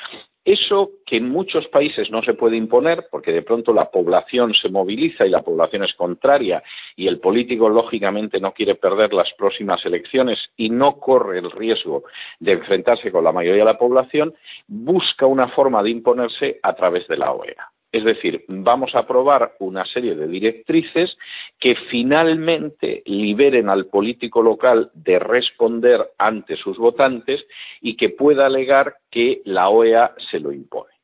Eso 0.48 0.92
que 1.04 1.18
en 1.18 1.28
muchos 1.28 1.68
países 1.68 2.10
no 2.10 2.22
se 2.22 2.32
puede 2.32 2.56
imponer, 2.56 3.08
porque 3.10 3.32
de 3.32 3.42
pronto 3.42 3.74
la 3.74 3.90
población 3.90 4.54
se 4.54 4.70
moviliza 4.70 5.26
y 5.26 5.28
la 5.28 5.42
población 5.42 5.84
es 5.84 5.92
contraria 5.92 6.62
y 6.96 7.06
el 7.06 7.20
político 7.20 7.68
lógicamente 7.68 8.40
no 8.40 8.52
quiere 8.52 8.74
perder 8.74 9.12
las 9.12 9.30
próximas 9.34 9.84
elecciones 9.84 10.38
y 10.56 10.70
no 10.70 10.98
corre 11.00 11.40
el 11.40 11.50
riesgo 11.50 12.04
de 12.40 12.52
enfrentarse 12.52 13.12
con 13.12 13.24
la 13.24 13.32
mayoría 13.32 13.60
de 13.60 13.72
la 13.72 13.76
población, 13.76 14.32
busca 14.66 15.26
una 15.26 15.48
forma 15.48 15.82
de 15.82 15.90
imponerse 15.90 16.58
a 16.62 16.74
través 16.74 17.06
de 17.08 17.18
la 17.18 17.30
OEA. 17.30 17.70
Es 17.90 18.04
decir, 18.04 18.44
vamos 18.48 18.94
a 18.94 19.00
aprobar 19.00 19.54
una 19.60 19.84
serie 19.86 20.14
de 20.14 20.26
directrices 20.26 21.16
que 21.58 21.74
finalmente 21.90 23.02
liberen 23.06 23.70
al 23.70 23.86
político 23.86 24.42
local 24.42 24.90
de 24.92 25.18
responder 25.18 26.10
ante 26.18 26.56
sus 26.56 26.76
votantes 26.76 27.46
y 27.80 27.96
que 27.96 28.10
pueda 28.10 28.46
alegar 28.46 28.96
que 29.10 29.40
la 29.44 29.70
OEA 29.70 30.14
se 30.30 30.38
lo 30.38 30.52
impone. 30.52 30.97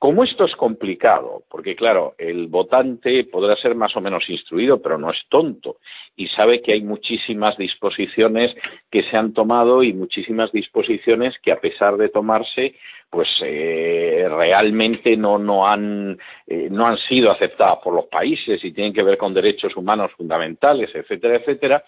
Como 0.00 0.24
esto 0.24 0.46
es 0.46 0.56
complicado, 0.56 1.42
porque 1.50 1.76
claro, 1.76 2.14
el 2.16 2.46
votante 2.46 3.24
podrá 3.24 3.54
ser 3.56 3.74
más 3.74 3.94
o 3.96 4.00
menos 4.00 4.30
instruido, 4.30 4.80
pero 4.80 4.96
no 4.96 5.10
es 5.10 5.18
tonto 5.28 5.76
y 6.16 6.26
sabe 6.28 6.62
que 6.62 6.72
hay 6.72 6.80
muchísimas 6.80 7.54
disposiciones 7.58 8.56
que 8.90 9.02
se 9.02 9.18
han 9.18 9.34
tomado 9.34 9.82
y 9.82 9.92
muchísimas 9.92 10.50
disposiciones 10.52 11.34
que 11.42 11.52
a 11.52 11.60
pesar 11.60 11.98
de 11.98 12.08
tomarse, 12.08 12.76
pues 13.10 13.28
eh, 13.44 14.26
realmente 14.26 15.18
no, 15.18 15.36
no, 15.36 15.66
han, 15.66 16.18
eh, 16.46 16.68
no 16.70 16.86
han 16.86 16.96
sido 16.96 17.30
aceptadas 17.30 17.80
por 17.84 17.92
los 17.92 18.06
países 18.06 18.64
y 18.64 18.72
tienen 18.72 18.94
que 18.94 19.02
ver 19.02 19.18
con 19.18 19.34
derechos 19.34 19.76
humanos 19.76 20.12
fundamentales, 20.16 20.88
etcétera, 20.94 21.36
etcétera. 21.36 21.84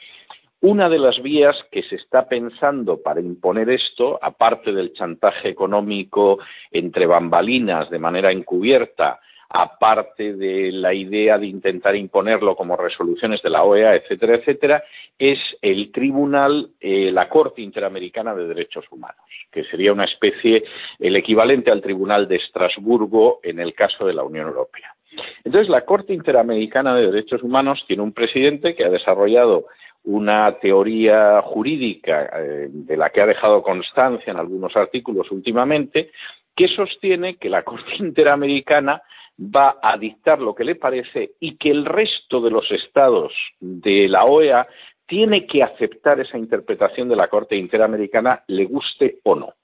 Una 0.62 0.88
de 0.88 1.00
las 1.00 1.20
vías 1.20 1.56
que 1.72 1.82
se 1.82 1.96
está 1.96 2.28
pensando 2.28 3.02
para 3.02 3.20
imponer 3.20 3.68
esto, 3.68 4.16
aparte 4.22 4.70
del 4.70 4.92
chantaje 4.92 5.48
económico 5.48 6.38
entre 6.70 7.06
bambalinas 7.06 7.90
de 7.90 7.98
manera 7.98 8.30
encubierta, 8.30 9.18
aparte 9.48 10.34
de 10.34 10.70
la 10.70 10.94
idea 10.94 11.36
de 11.36 11.46
intentar 11.46 11.96
imponerlo 11.96 12.54
como 12.54 12.76
resoluciones 12.76 13.42
de 13.42 13.50
la 13.50 13.64
OEA, 13.64 13.96
etcétera, 13.96 14.36
etcétera, 14.36 14.84
es 15.18 15.40
el 15.62 15.90
Tribunal, 15.90 16.70
eh, 16.80 17.10
la 17.10 17.28
Corte 17.28 17.60
Interamericana 17.60 18.32
de 18.32 18.46
Derechos 18.46 18.84
Humanos, 18.92 19.26
que 19.50 19.64
sería 19.64 19.92
una 19.92 20.04
especie, 20.04 20.62
el 21.00 21.16
equivalente 21.16 21.72
al 21.72 21.82
Tribunal 21.82 22.28
de 22.28 22.36
Estrasburgo 22.36 23.40
en 23.42 23.58
el 23.58 23.74
caso 23.74 24.06
de 24.06 24.14
la 24.14 24.22
Unión 24.22 24.46
Europea. 24.46 24.94
Entonces, 25.44 25.68
la 25.68 25.84
Corte 25.84 26.14
Interamericana 26.14 26.94
de 26.94 27.10
Derechos 27.10 27.42
Humanos 27.42 27.84
tiene 27.88 28.04
un 28.04 28.12
presidente 28.12 28.76
que 28.76 28.84
ha 28.84 28.90
desarrollado 28.90 29.66
una 30.04 30.58
teoría 30.58 31.42
jurídica 31.42 32.30
eh, 32.34 32.68
de 32.70 32.96
la 32.96 33.10
que 33.10 33.20
ha 33.20 33.26
dejado 33.26 33.62
constancia 33.62 34.32
en 34.32 34.38
algunos 34.38 34.76
artículos 34.76 35.30
últimamente, 35.30 36.10
que 36.56 36.68
sostiene 36.68 37.36
que 37.36 37.48
la 37.48 37.62
Corte 37.62 37.94
Interamericana 37.98 39.02
va 39.38 39.78
a 39.82 39.96
dictar 39.96 40.40
lo 40.40 40.54
que 40.54 40.64
le 40.64 40.74
parece 40.74 41.32
y 41.40 41.56
que 41.56 41.70
el 41.70 41.84
resto 41.84 42.40
de 42.40 42.50
los 42.50 42.70
estados 42.70 43.32
de 43.60 44.08
la 44.08 44.24
OEA 44.24 44.66
tiene 45.06 45.46
que 45.46 45.62
aceptar 45.62 46.20
esa 46.20 46.38
interpretación 46.38 47.08
de 47.08 47.16
la 47.16 47.28
Corte 47.28 47.56
Interamericana, 47.56 48.44
le 48.46 48.64
guste 48.64 49.18
o 49.24 49.34
no. 49.34 49.54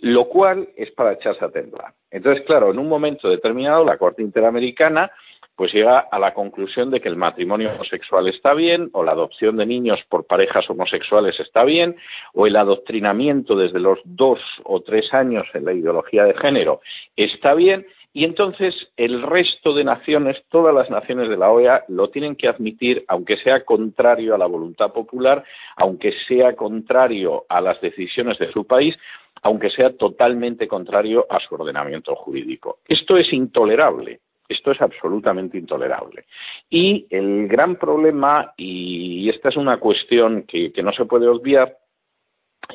Lo 0.00 0.28
cual 0.28 0.68
es 0.76 0.90
para 0.90 1.12
echarse 1.12 1.44
a 1.44 1.50
temblar. 1.50 1.94
Entonces, 2.10 2.44
claro, 2.44 2.70
en 2.70 2.78
un 2.78 2.88
momento 2.88 3.28
determinado, 3.28 3.84
la 3.84 3.96
Corte 3.96 4.22
Interamericana 4.22 5.10
pues 5.56 5.72
llega 5.72 5.96
a 6.10 6.18
la 6.18 6.34
conclusión 6.34 6.90
de 6.90 7.00
que 7.00 7.08
el 7.08 7.16
matrimonio 7.16 7.72
homosexual 7.72 8.28
está 8.28 8.54
bien, 8.54 8.90
o 8.92 9.04
la 9.04 9.12
adopción 9.12 9.56
de 9.56 9.66
niños 9.66 10.00
por 10.08 10.26
parejas 10.26 10.68
homosexuales 10.68 11.38
está 11.38 11.64
bien, 11.64 11.96
o 12.32 12.46
el 12.46 12.56
adoctrinamiento 12.56 13.56
desde 13.56 13.80
los 13.80 13.98
dos 14.04 14.40
o 14.64 14.80
tres 14.80 15.12
años 15.14 15.46
en 15.54 15.64
la 15.64 15.72
ideología 15.72 16.24
de 16.24 16.34
género 16.34 16.80
está 17.16 17.54
bien, 17.54 17.86
y 18.16 18.24
entonces 18.24 18.74
el 18.96 19.22
resto 19.22 19.74
de 19.74 19.82
naciones, 19.82 20.40
todas 20.48 20.72
las 20.72 20.88
naciones 20.88 21.28
de 21.28 21.36
la 21.36 21.50
OEA, 21.50 21.84
lo 21.88 22.10
tienen 22.10 22.36
que 22.36 22.46
admitir, 22.46 23.04
aunque 23.08 23.36
sea 23.38 23.64
contrario 23.64 24.36
a 24.36 24.38
la 24.38 24.46
voluntad 24.46 24.92
popular, 24.92 25.42
aunque 25.76 26.12
sea 26.28 26.54
contrario 26.54 27.44
a 27.48 27.60
las 27.60 27.80
decisiones 27.80 28.38
de 28.38 28.52
su 28.52 28.66
país, 28.66 28.96
aunque 29.42 29.68
sea 29.70 29.96
totalmente 29.96 30.68
contrario 30.68 31.26
a 31.28 31.40
su 31.40 31.56
ordenamiento 31.56 32.14
jurídico. 32.14 32.78
Esto 32.86 33.16
es 33.16 33.32
intolerable. 33.32 34.20
Esto 34.54 34.70
es 34.70 34.80
absolutamente 34.80 35.58
intolerable. 35.58 36.26
Y 36.70 37.06
el 37.10 37.48
gran 37.48 37.76
problema, 37.76 38.54
y 38.56 39.28
esta 39.28 39.48
es 39.48 39.56
una 39.56 39.78
cuestión 39.78 40.44
que, 40.44 40.72
no 40.82 40.92
se 40.92 41.04
puede 41.04 41.26
obviar, 41.26 41.76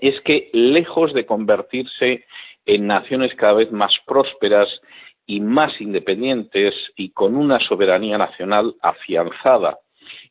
es 0.02 0.20
que 0.22 0.50
lejos 0.54 1.14
de 1.14 1.26
convertirse 1.26 2.26
en 2.66 2.88
naciones 2.88 3.34
cada 3.36 3.54
vez 3.54 3.72
más 3.72 3.94
prósperas 4.06 4.68
y 5.26 5.40
más 5.40 5.80
independientes 5.80 6.76
y 6.96 7.12
con 7.12 7.36
una 7.36 7.60
soberanía 7.60 8.18
nacional 8.18 8.76
afianzada, 8.82 9.80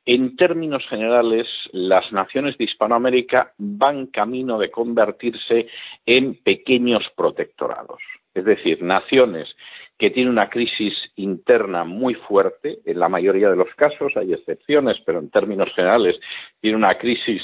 en 0.04 0.36
términos 0.36 0.86
generales, 0.88 1.46
las 1.72 2.12
naciones 2.12 2.56
de 2.58 2.64
Hispanoamérica 2.64 3.52
van 3.58 4.06
camino 4.06 4.58
de 4.58 4.70
convertirse 4.70 5.66
en 6.06 6.34
pequeños 6.42 7.04
protectorados. 7.16 8.00
Es 8.34 8.44
decir, 8.44 8.82
naciones 8.82 9.54
que 9.98 10.10
tiene 10.10 10.30
una 10.30 10.48
crisis 10.48 10.94
interna 11.16 11.84
muy 11.84 12.14
fuerte, 12.14 12.78
en 12.84 13.00
la 13.00 13.08
mayoría 13.08 13.50
de 13.50 13.56
los 13.56 13.74
casos 13.74 14.16
hay 14.16 14.32
excepciones, 14.32 14.96
pero 15.04 15.18
en 15.18 15.30
términos 15.30 15.68
generales 15.74 16.16
tiene 16.60 16.76
una 16.76 16.96
crisis 16.96 17.42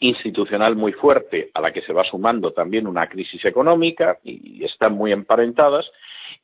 institucional 0.00 0.76
muy 0.76 0.92
fuerte 0.92 1.50
a 1.54 1.60
la 1.60 1.72
que 1.72 1.82
se 1.82 1.92
va 1.92 2.04
sumando 2.04 2.52
también 2.52 2.86
una 2.86 3.08
crisis 3.08 3.44
económica 3.44 4.18
y 4.22 4.64
están 4.64 4.94
muy 4.94 5.12
emparentadas 5.12 5.86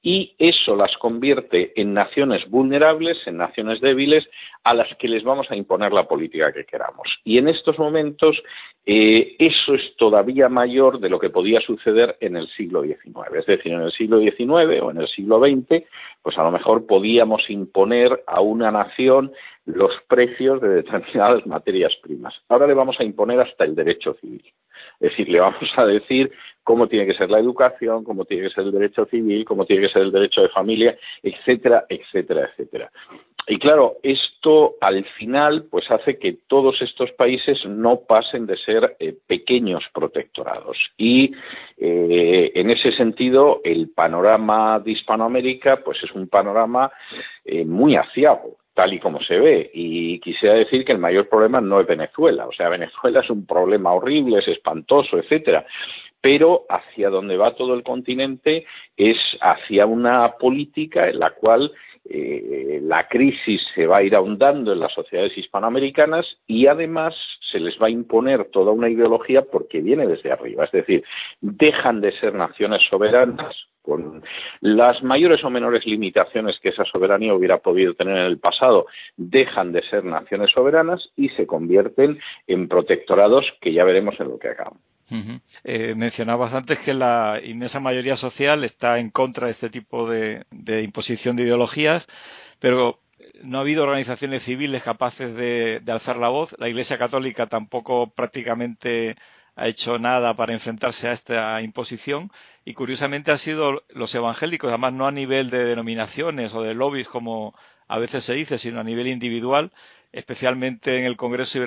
y 0.05 0.35
eso 0.39 0.77
las 0.77 0.95
convierte 0.99 1.73
en 1.81 1.95
naciones 1.95 2.49
vulnerables, 2.51 3.17
en 3.27 3.39
naciones 3.39 3.81
débiles, 3.81 4.29
a 4.63 4.75
las 4.75 4.95
que 4.99 5.09
les 5.09 5.25
vamos 5.25 5.51
a 5.51 5.57
imponer 5.57 5.93
la 5.93 6.07
política 6.07 6.53
que 6.53 6.67
queramos. 6.67 7.09
Y 7.25 7.39
en 7.39 7.49
estos 7.49 7.79
momentos 7.79 8.37
eh, 8.85 9.35
eso 9.39 9.75
es 9.75 9.97
todavía 9.97 10.51
mayor 10.51 11.01
de 11.01 11.09
lo 11.09 11.19
que 11.19 11.31
podía 11.31 11.63
suceder 11.63 12.19
en 12.21 12.37
el 12.37 12.49
siglo 12.49 12.83
XIX. 12.83 13.35
Es 13.35 13.47
decir, 13.47 13.73
en 13.73 13.81
el 13.81 13.93
siglo 13.93 14.21
XIX 14.21 14.83
o 14.83 14.91
en 14.91 14.99
el 14.99 15.09
siglo 15.09 15.41
XX, 15.41 15.85
pues 16.23 16.37
a 16.37 16.45
lo 16.45 16.51
mejor 16.51 16.87
podíamos 16.87 17.49
imponer 17.49 18.23
a 18.27 18.43
una 18.43 18.71
nación 18.71 19.33
los 19.65 19.93
precios 20.07 20.61
de 20.61 20.69
determinadas 20.69 21.47
materias 21.47 21.95
primas. 22.03 22.35
Ahora 22.51 22.67
le 22.67 22.75
vamos 22.75 23.01
a 23.01 23.05
imponer 23.05 23.41
hasta 23.41 23.65
el 23.65 23.75
derecho 23.75 24.13
civil. 24.21 24.45
Es 25.01 25.11
decir, 25.11 25.29
le 25.29 25.41
vamos 25.41 25.71
a 25.77 25.85
decir 25.85 26.33
cómo 26.65 26.89
tiene 26.89 27.07
que 27.07 27.15
ser 27.15 27.31
la 27.31 27.39
educación, 27.39 28.05
cómo 28.05 28.25
tiene 28.25 28.45
que 28.45 28.55
ser 28.55 28.65
el 28.65 28.73
derecho 28.73 29.05
civil, 29.07 29.45
cómo 29.45 29.67
tiene 29.67 29.87
que 29.87 29.93
ser 29.93 30.03
el 30.03 30.13
derecho 30.13 30.41
de 30.41 30.49
familia, 30.49 30.97
etcétera, 31.23 31.85
etcétera, 31.89 32.49
etcétera. 32.51 32.91
Y 33.47 33.59
claro, 33.59 33.97
esto 34.03 34.77
al 34.81 35.05
final 35.19 35.67
pues 35.71 35.91
hace 35.91 36.19
que 36.19 36.39
todos 36.47 36.81
estos 36.81 37.13
países 37.13 37.65
no 37.67 38.01
pasen 38.01 38.47
de 38.47 38.57
ser 38.57 38.97
eh, 38.99 39.15
pequeños 39.27 39.85
protectorados. 39.93 40.79
Y 40.97 41.35
eh, 41.77 42.53
en 42.55 42.71
ese 42.71 42.93
sentido, 42.93 43.61
el 43.63 43.91
panorama 43.91 44.81
de 44.81 44.93
Hispanoamérica 44.93 45.83
pues 45.85 46.03
es 46.03 46.13
un 46.13 46.29
panorama 46.29 46.91
eh, 47.45 47.67
muy 47.67 47.97
aciago 47.97 48.57
tal 48.75 48.93
y 48.93 48.99
como 48.99 49.21
se 49.23 49.39
ve. 49.39 49.71
Y 49.73 50.19
quisiera 50.21 50.57
decir 50.57 50.85
que 50.85 50.93
el 50.93 50.99
mayor 50.99 51.29
problema 51.29 51.61
no 51.61 51.81
es 51.81 51.87
Venezuela. 51.87 52.47
O 52.47 52.53
sea, 52.53 52.69
Venezuela 52.69 53.21
es 53.21 53.31
un 53.31 53.47
problema 53.47 53.93
horrible, 53.93 54.41
es 54.41 54.49
espantoso, 54.49 55.19
etcétera 55.19 55.65
pero 56.25 56.65
hacia 56.71 57.11
donde 57.11 57.37
va 57.37 57.55
todo 57.55 57.75
el 57.75 57.83
continente 57.83 58.65
es 58.97 59.19
hacia 59.43 59.85
una 59.85 60.39
política 60.39 61.07
en 61.07 61.19
la 61.19 61.33
cual 61.33 61.71
eh, 62.07 62.81
la 62.83 63.09
crisis 63.09 63.63
se 63.75 63.87
va 63.87 63.99
a 63.99 64.03
ir 64.03 64.15
ahondando 64.15 64.73
en 64.73 64.81
las 64.81 64.93
sociedades 64.93 65.37
hispanoamericanas 65.39 66.27
y 66.47 66.67
además 66.67 67.15
se 67.51 67.59
les 67.59 67.81
va 67.81 67.87
a 67.87 67.91
imponer 67.91 68.47
toda 68.47 68.73
una 68.73 68.91
ideología 68.91 69.43
porque 69.43 69.81
viene 69.81 70.07
desde 70.07 70.31
arriba. 70.31 70.65
Es 70.65 70.73
decir, 70.73 71.03
dejan 71.41 72.01
de 72.01 72.13
ser 72.19 72.35
naciones 72.35 72.83
soberanas 72.91 73.57
con 73.81 74.23
las 74.61 75.03
mayores 75.03 75.45
o 75.45 75.51
menores 75.51 75.85
limitaciones 75.85 76.59
que 76.61 76.71
esa 76.71 76.85
soberanía 76.85 77.35
hubiera 77.35 77.59
podido 77.59 77.95
tener 77.95 78.17
en 78.17 78.25
el 78.25 78.39
pasado, 78.39 78.87
dejan 79.17 79.73
de 79.73 79.83
ser 79.83 80.05
naciones 80.05 80.51
soberanas 80.53 81.11
y 81.17 81.29
se 81.31 81.47
convierten 81.47 82.19
en 82.47 82.69
protectorados 82.69 83.45
que 83.61 83.75
ya 83.75 83.85
veremos 83.85 84.19
en 84.21 84.29
lo 84.29 84.39
que 84.39 84.49
acaban. 84.49 84.79
Eh, 85.65 85.95
mencionabas 85.95 86.55
antes 86.55 86.79
que 86.79 86.95
la 86.95 87.41
inmensa 87.45 87.81
mayoría 87.81 88.17
social 88.17 88.65
está 88.65 88.99
en 88.99 89.11
contra 89.11 89.47
de 89.47 89.53
este 89.53 89.71
tipo 89.71 90.09
de, 90.09 90.45
imposición 90.83 91.37
de 91.37 91.45
ideologías, 91.45 92.07
pero 92.59 93.01
no 93.43 93.59
ha 93.59 93.61
habido 93.63 93.85
organizaciones 93.85 94.43
civiles 94.45 94.83
capaces 94.83 95.35
de, 95.35 95.83
alzar 95.87 96.17
la 96.17 96.29
voz. 96.29 96.55
La 96.59 96.69
Iglesia 96.69 96.99
Católica 96.99 97.47
tampoco 97.49 98.11
prácticamente 98.13 99.17
ha 99.57 99.69
hecho 99.69 99.99
nada 99.99 100.35
para 100.35 100.53
enfrentarse 100.53 101.09
a 101.09 101.13
esta 101.13 101.63
imposición 101.63 102.33
y 102.65 102.75
curiosamente 102.75 103.31
han 103.31 103.39
sido 103.39 103.85
los 103.91 104.15
evangélicos, 104.15 104.69
además 104.69 104.95
no 104.95 105.07
a 105.07 105.13
nivel 105.13 105.51
de 105.51 105.65
denominaciones 105.65 106.55
o 106.55 106.63
de 106.63 106.75
lobbies 106.75 107.09
como 107.09 107.55
a 107.89 107.99
veces 107.99 108.25
se 108.25 108.35
dice, 108.35 108.59
sino 108.59 108.81
a 108.81 108.85
nivel 108.85 109.07
individual, 109.07 109.73
especialmente 110.13 110.99
en 110.99 111.05
el 111.05 111.17
Congreso 111.17 111.59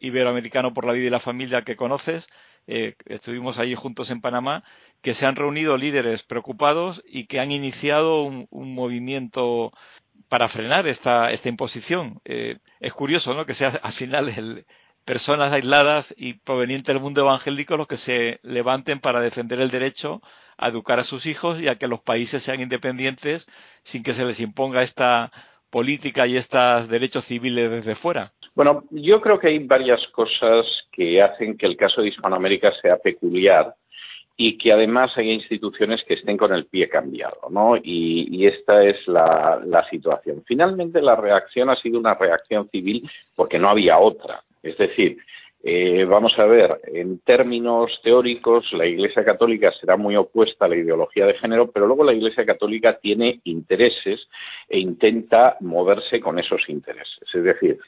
Iberoamericano 0.00 0.74
por 0.74 0.86
la 0.86 0.92
Vida 0.92 1.06
y 1.06 1.10
la 1.10 1.20
Familia 1.20 1.62
que 1.62 1.76
conoces, 1.76 2.28
eh, 2.66 2.94
estuvimos 3.06 3.58
allí 3.58 3.74
juntos 3.74 4.10
en 4.10 4.20
Panamá, 4.20 4.64
que 5.00 5.14
se 5.14 5.26
han 5.26 5.36
reunido 5.36 5.76
líderes 5.76 6.22
preocupados 6.22 7.02
y 7.06 7.26
que 7.26 7.40
han 7.40 7.50
iniciado 7.50 8.22
un, 8.22 8.74
movimiento 8.74 9.72
para 10.28 10.48
frenar 10.48 10.86
esta, 10.86 11.32
esta 11.32 11.48
imposición. 11.48 12.20
Eh, 12.24 12.58
es 12.80 12.92
curioso, 12.92 13.34
¿no? 13.34 13.46
Que 13.46 13.54
sea 13.54 13.68
al 13.82 13.92
final 13.92 14.28
el, 14.28 14.66
personas 15.04 15.52
aisladas 15.52 16.14
y 16.16 16.34
provenientes 16.34 16.94
del 16.94 17.02
mundo 17.02 17.22
evangélico 17.22 17.76
los 17.76 17.88
que 17.88 17.96
se 17.96 18.40
levanten 18.42 19.00
para 19.00 19.20
defender 19.20 19.60
el 19.60 19.70
derecho 19.70 20.22
a 20.56 20.68
educar 20.68 21.00
a 21.00 21.04
sus 21.04 21.26
hijos 21.26 21.60
y 21.60 21.68
a 21.68 21.76
que 21.76 21.88
los 21.88 22.00
países 22.00 22.42
sean 22.42 22.60
independientes 22.60 23.46
sin 23.82 24.02
que 24.02 24.14
se 24.14 24.24
les 24.24 24.40
imponga 24.40 24.82
esta 24.82 25.32
política 25.72 26.26
y 26.26 26.36
estos 26.36 26.86
derechos 26.86 27.24
civiles 27.24 27.70
desde 27.70 27.94
fuera. 27.94 28.30
Bueno, 28.54 28.84
yo 28.90 29.22
creo 29.22 29.38
que 29.38 29.48
hay 29.48 29.58
varias 29.60 30.06
cosas 30.08 30.66
que 30.92 31.22
hacen 31.22 31.56
que 31.56 31.64
el 31.64 31.78
caso 31.78 32.02
de 32.02 32.08
Hispanoamérica 32.08 32.70
sea 32.82 32.98
peculiar 32.98 33.74
y 34.36 34.58
que 34.58 34.72
además 34.72 35.12
hay 35.16 35.30
instituciones 35.30 36.04
que 36.04 36.14
estén 36.14 36.36
con 36.36 36.52
el 36.52 36.66
pie 36.66 36.88
cambiado, 36.88 37.48
¿no? 37.50 37.76
Y, 37.82 38.46
esta 38.46 38.84
es 38.84 38.96
la, 39.06 39.62
la, 39.64 39.88
situación. 39.88 40.42
Finalmente, 40.46 41.00
la 41.00 41.16
reacción 41.16 41.70
ha 41.70 41.76
sido 41.76 41.98
una 41.98 42.14
reacción 42.14 42.68
civil 42.70 43.08
porque 43.34 43.58
no 43.58 43.70
había 43.70 43.98
otra. 43.98 44.42
Es 44.62 44.76
decir, 44.76 45.18
eh, 45.64 46.04
vamos 46.04 46.32
a 46.38 46.46
ver, 46.46 46.80
en 46.86 47.20
términos 47.20 48.00
teóricos, 48.02 48.72
la 48.72 48.84
Iglesia 48.84 49.24
Católica 49.24 49.72
será 49.80 49.96
muy 49.96 50.16
opuesta 50.16 50.64
a 50.64 50.68
la 50.68 50.76
ideología 50.76 51.24
de 51.26 51.34
género, 51.34 51.70
pero 51.70 51.86
luego 51.86 52.02
la 52.02 52.12
Iglesia 52.12 52.44
Católica 52.44 52.98
tiene 52.98 53.40
intereses 53.44 54.28
e 54.68 54.80
intenta 54.80 55.56
moverse 55.60 56.20
con 56.20 56.40
esos 56.40 56.68
intereses. 56.68 57.22
Es 57.32 57.44
decir, 57.44 57.78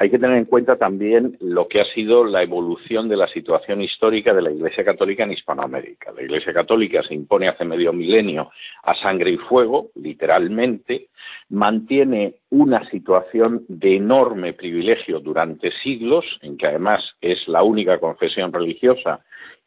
hay 0.00 0.08
que 0.08 0.18
tener 0.18 0.38
en 0.38 0.46
cuenta 0.46 0.76
también 0.76 1.36
lo 1.40 1.68
que 1.68 1.78
ha 1.78 1.84
sido 1.84 2.24
la 2.24 2.42
evolución 2.42 3.06
de 3.06 3.18
la 3.18 3.28
situación 3.28 3.82
histórica 3.82 4.32
de 4.32 4.40
la 4.40 4.50
Iglesia 4.50 4.82
Católica 4.82 5.24
en 5.24 5.32
Hispanoamérica. 5.32 6.10
La 6.12 6.22
Iglesia 6.22 6.54
Católica 6.54 7.02
se 7.02 7.12
impone 7.12 7.48
hace 7.48 7.66
medio 7.66 7.92
milenio 7.92 8.50
a 8.82 8.94
sangre 8.94 9.32
y 9.32 9.36
fuego, 9.36 9.90
literalmente, 9.96 11.08
mantiene 11.50 12.36
una 12.48 12.88
situación 12.88 13.66
de 13.68 13.96
enorme 13.96 14.54
privilegio 14.54 15.20
durante 15.20 15.70
siglos, 15.82 16.24
en 16.40 16.56
que 16.56 16.68
además 16.68 17.04
es 17.20 17.46
la 17.46 17.62
única 17.62 17.98
confesión 17.98 18.54
religiosa 18.54 19.20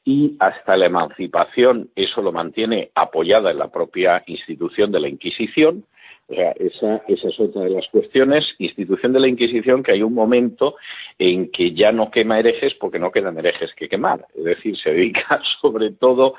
y 0.03 0.35
hasta 0.39 0.75
la 0.77 0.87
emancipación 0.87 1.91
eso 1.95 2.23
lo 2.23 2.31
mantiene 2.31 2.89
apoyada 2.95 3.51
en 3.51 3.59
la 3.59 3.71
propia 3.71 4.23
institución 4.25 4.91
de 4.91 4.99
la 4.99 5.09
Inquisición, 5.09 5.85
o 6.27 6.35
sea, 6.35 6.51
esa, 6.51 7.03
esa 7.07 7.27
es 7.27 7.39
otra 7.39 7.63
de 7.63 7.69
las 7.69 7.87
cuestiones. 7.89 8.45
Institución 8.57 9.11
de 9.11 9.19
la 9.19 9.27
Inquisición, 9.27 9.83
que 9.83 9.91
hay 9.91 10.01
un 10.01 10.13
momento 10.13 10.75
en 11.19 11.51
que 11.51 11.73
ya 11.73 11.91
no 11.91 12.09
quema 12.09 12.39
herejes 12.39 12.73
porque 12.75 12.97
no 12.97 13.11
quedan 13.11 13.37
herejes 13.37 13.73
que 13.75 13.89
quemar. 13.89 14.25
Es 14.35 14.43
decir, 14.43 14.77
se 14.77 14.91
dedica 14.91 15.41
sobre 15.61 15.91
todo 15.91 16.35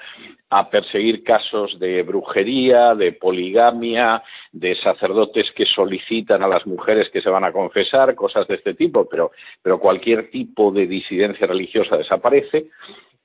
a 0.48 0.70
perseguir 0.70 1.22
casos 1.22 1.78
de 1.78 2.02
brujería, 2.02 2.94
de 2.94 3.12
poligamia, 3.12 4.22
de 4.52 4.74
sacerdotes 4.76 5.50
que 5.54 5.66
solicitan 5.66 6.42
a 6.42 6.48
las 6.48 6.66
mujeres 6.66 7.10
que 7.10 7.20
se 7.20 7.28
van 7.28 7.44
a 7.44 7.52
confesar, 7.52 8.14
cosas 8.14 8.48
de 8.48 8.54
este 8.54 8.74
tipo, 8.74 9.06
pero, 9.08 9.32
pero 9.62 9.78
cualquier 9.78 10.30
tipo 10.30 10.70
de 10.70 10.86
disidencia 10.86 11.46
religiosa 11.46 11.96
desaparece. 11.96 12.66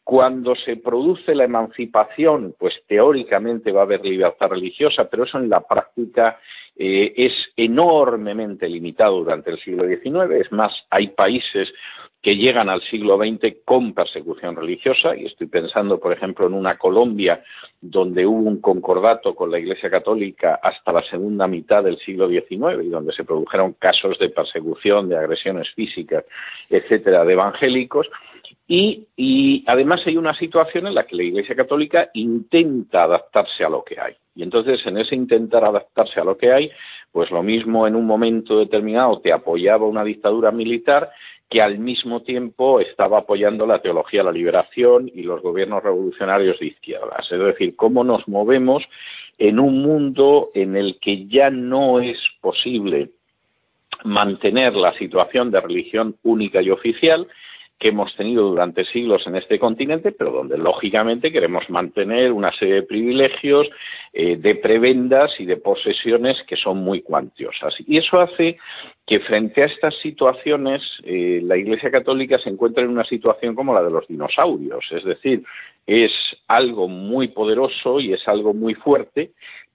Cuando 0.10 0.56
se 0.56 0.78
produce 0.78 1.36
la 1.36 1.44
emancipación, 1.44 2.56
pues 2.58 2.74
teóricamente 2.88 3.72
va 3.72 3.82
a 3.82 3.84
haber 3.84 4.04
libertad 4.04 4.50
religiosa, 4.50 5.08
pero 5.08 5.26
eso 5.26 5.38
en 5.38 5.50
la 5.50 5.62
práctica 5.62 6.40
eh, 6.76 7.14
es 7.16 7.32
enormemente 7.56 8.68
limitado 8.68 9.20
durante 9.20 9.52
el 9.52 9.60
siglo 9.60 9.86
XIX. 9.88 10.32
Es 10.44 10.52
más, 10.52 10.74
hay 10.90 11.10
países 11.10 11.72
que 12.24 12.36
llegan 12.36 12.70
al 12.70 12.82
siglo 12.90 13.20
XX 13.20 13.58
con 13.64 13.94
persecución 13.94 14.56
religiosa, 14.56 15.16
y 15.16 15.28
estoy 15.28 15.46
pensando, 15.46 16.00
por 16.00 16.12
ejemplo, 16.12 16.48
en 16.48 16.56
una 16.56 16.76
Colombia 16.80 17.44
donde 17.80 18.26
hubo 18.26 18.50
un 18.50 18.62
concordato 18.62 19.36
con 19.36 19.52
la 19.52 19.60
Iglesia 19.60 19.92
Católica 19.92 20.60
hasta 20.64 20.92
la 20.92 21.04
segunda 21.04 21.46
mitad 21.46 21.84
del 21.84 22.00
siglo 22.00 22.28
XIX 22.28 22.84
y 22.84 22.90
donde 22.90 23.14
se 23.14 23.26
produjeron 23.26 23.74
casos 23.74 24.18
de 24.18 24.30
persecución, 24.30 25.08
de 25.08 25.18
agresiones 25.18 25.70
físicas, 25.76 26.26
etcétera, 26.68 27.24
de 27.24 27.34
evangélicos, 27.34 28.10
y, 28.72 29.64
además 29.66 30.02
hay 30.06 30.16
una 30.16 30.36
situación 30.36 30.86
en 30.86 30.94
la 30.94 31.08
que 31.08 31.16
la 31.16 31.24
Iglesia 31.24 31.56
Católica 31.56 32.12
intenta 32.14 33.04
adaptarse 33.04 33.64
a 33.64 33.70
lo 33.70 33.84
que 33.84 34.00
hay. 34.00 34.14
Y 34.36 34.44
entonces, 34.44 34.80
en 34.86 35.00
ese 35.00 35.16
intentar 35.16 35.66
adaptarse 35.66 36.20
a 36.20 36.24
lo 36.24 36.38
que 36.38 36.54
hay, 36.54 36.72
pues 37.12 37.32
lo 37.32 37.42
mismo 37.42 37.88
en 37.88 37.96
un 37.96 38.06
momento 38.06 38.60
determinado 38.60 39.22
te 39.22 39.34
apoyaba 39.34 39.88
una 39.88 40.04
dictadura 40.04 40.52
militar 40.52 41.10
que 41.50 41.64
al 41.64 41.80
mismo 41.80 42.22
tiempo 42.22 42.80
estaba 42.80 43.18
apoyando 43.18 43.66
la 43.66 43.82
teología 43.82 44.20
de 44.20 44.26
la 44.26 44.32
liberación 44.32 45.10
y 45.12 45.24
los 45.24 45.42
gobiernos 45.42 45.82
revolucionarios 45.82 46.60
de 46.60 46.68
izquierdas. 46.68 47.26
Es 47.32 47.40
decir, 47.40 47.76
cómo 47.76 48.04
nos 48.04 48.28
movemos 48.28 48.84
en 49.40 49.60
un 49.60 49.82
mundo 49.82 50.50
en 50.54 50.76
el 50.76 51.00
que 51.00 51.26
ya 51.26 51.50
no 51.50 52.00
es 52.02 52.20
posible 52.40 53.10
mantener 54.04 54.76
la 54.76 54.94
situación 54.94 55.50
de 55.50 55.60
religión 55.60 56.18
única 56.22 56.62
y 56.62 56.70
oficial, 56.70 57.28
que 57.80 57.90
hemos 57.90 58.14
tenido 58.16 58.50
durante 58.50 58.84
siglos 58.84 59.26
en 59.26 59.38
este 59.38 59.58
continente, 59.58 60.12
pero 60.12 60.32
donde 60.32 60.58
lógicamente 60.58 61.32
queremos 61.32 61.70
mantener 61.70 62.34
una 62.34 62.52
serie 62.52 62.76
de 62.76 62.84
privilegios, 62.84 63.70
eh, 64.12 64.36
de 64.36 64.56
prebendas 64.56 65.32
y 65.40 65.46
de 65.46 65.56
posesiones 65.56 66.44
que 66.44 66.58
son 66.58 66.84
muy 66.84 67.02
cuantiosas. 67.02 67.74
Y 67.88 67.98
eso 67.98 68.20
hace 68.20 68.58
que 69.08 69.22
frente 69.22 69.64
a 69.64 69.68
estas 69.68 69.96
situaciones 70.02 70.82
eh, 71.04 71.40
la 71.42 71.56
Iglesia 71.56 71.90
Católica 71.90 72.38
se 72.38 72.50
encuentra 72.50 72.84
en 72.84 72.90
una 72.90 73.06
situación 73.06 73.56
como 73.56 73.74
la 73.74 73.82
de 73.82 73.92
los 73.92 74.08
dinosaurios, 74.08 74.86
es 74.92 75.06
decir, 75.06 75.44
es 75.88 76.12
algo 76.48 76.88
muy 76.88 77.30
poderoso 77.30 78.00
y 78.00 78.14
es 78.14 78.28
algo 78.28 78.54
muy 78.54 78.76
fuerte, 78.76 79.32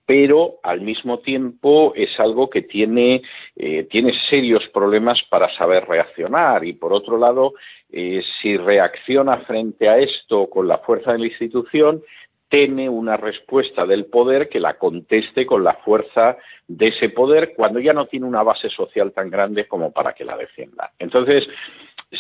pero 0.07 0.57
al 0.63 0.83
mismo 0.83 1.19
tiempo 1.21 1.93
es 1.97 2.19
algo 2.21 2.51
que 2.51 2.63
tiene, 2.63 3.23
eh, 3.57 3.85
tiene 3.91 4.13
serios 4.29 4.63
problemas 4.73 5.21
para 5.31 5.53
saber 5.57 5.87
reaccionar 5.87 6.65
y 6.65 6.75
por 6.75 6.93
otro 6.93 7.17
lado 7.19 7.55
eh, 7.97 8.25
si 8.43 8.57
reacciona 8.57 9.35
frente 9.47 9.89
a 9.89 9.99
esto 9.99 10.51
con 10.51 10.67
la 10.67 10.79
fuerza 10.79 11.13
de 11.13 11.21
la 11.21 11.27
institución, 11.27 12.03
teme 12.49 12.89
una 12.89 13.17
respuesta 13.17 13.87
del 13.87 14.07
poder 14.07 14.49
que 14.49 14.59
la 14.59 14.75
conteste 14.75 15.47
con 15.47 15.63
la 15.63 15.75
fuerza 15.75 16.37
de 16.67 16.89
ese 16.89 17.11
poder 17.11 17.55
cuando 17.57 17.79
ya 17.79 17.93
no 17.93 18.07
tiene 18.07 18.27
una 18.27 18.43
base 18.43 18.69
social 18.69 19.13
tan 19.13 19.31
grande 19.31 19.69
como 19.69 19.93
para 19.93 20.13
que 20.13 20.25
la 20.25 20.37
defienda. 20.37 20.91
Entonces, 20.99 21.47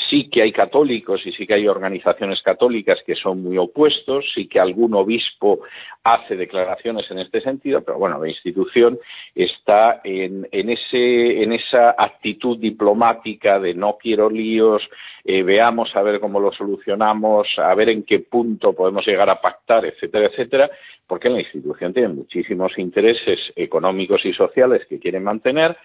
sí 0.08 0.28
que 0.28 0.42
hay 0.42 0.52
católicos 0.52 1.20
y 1.24 1.32
sí 1.32 1.46
que 1.46 1.54
hay 1.54 1.68
organizaciones 1.68 2.42
católicas 2.42 2.98
que 3.06 3.14
son 3.14 3.42
muy 3.42 3.58
opuestos, 3.58 4.24
sí 4.34 4.46
que 4.46 4.60
algún 4.60 4.94
obispo 4.94 5.60
hace 6.02 6.36
declaraciones 6.36 7.10
en 7.10 7.18
este 7.18 7.40
sentido, 7.40 7.82
pero 7.82 7.98
bueno, 7.98 8.18
la 8.20 8.28
institución 8.28 8.98
está 9.34 10.00
en, 10.04 10.46
ese, 10.52 11.42
en 11.42 11.52
esa 11.52 11.94
actitud 11.96 12.58
diplomática 12.58 13.58
de 13.58 13.74
no 13.74 13.96
quiero 13.98 14.28
líos, 14.28 14.82
eh, 15.24 15.42
veamos 15.42 15.94
a 15.96 16.02
ver 16.02 16.20
cómo 16.20 16.40
lo 16.40 16.52
solucionamos, 16.52 17.48
a 17.56 17.74
ver 17.74 17.88
en 17.88 18.02
qué 18.02 18.20
punto 18.20 18.74
podemos 18.74 19.06
llegar 19.06 19.30
a 19.30 19.40
pactar, 19.40 19.86
etcétera, 19.86 20.26
etcétera, 20.26 20.70
porque 21.14 21.30
la 21.30 21.38
institución 21.38 21.94
tiene 21.94 22.08
muchísimos 22.08 22.76
intereses 22.76 23.38
económicos 23.54 24.26
y 24.26 24.32
sociales 24.32 24.84
que 24.88 24.98
quiere 24.98 25.20
mantener, 25.20 25.76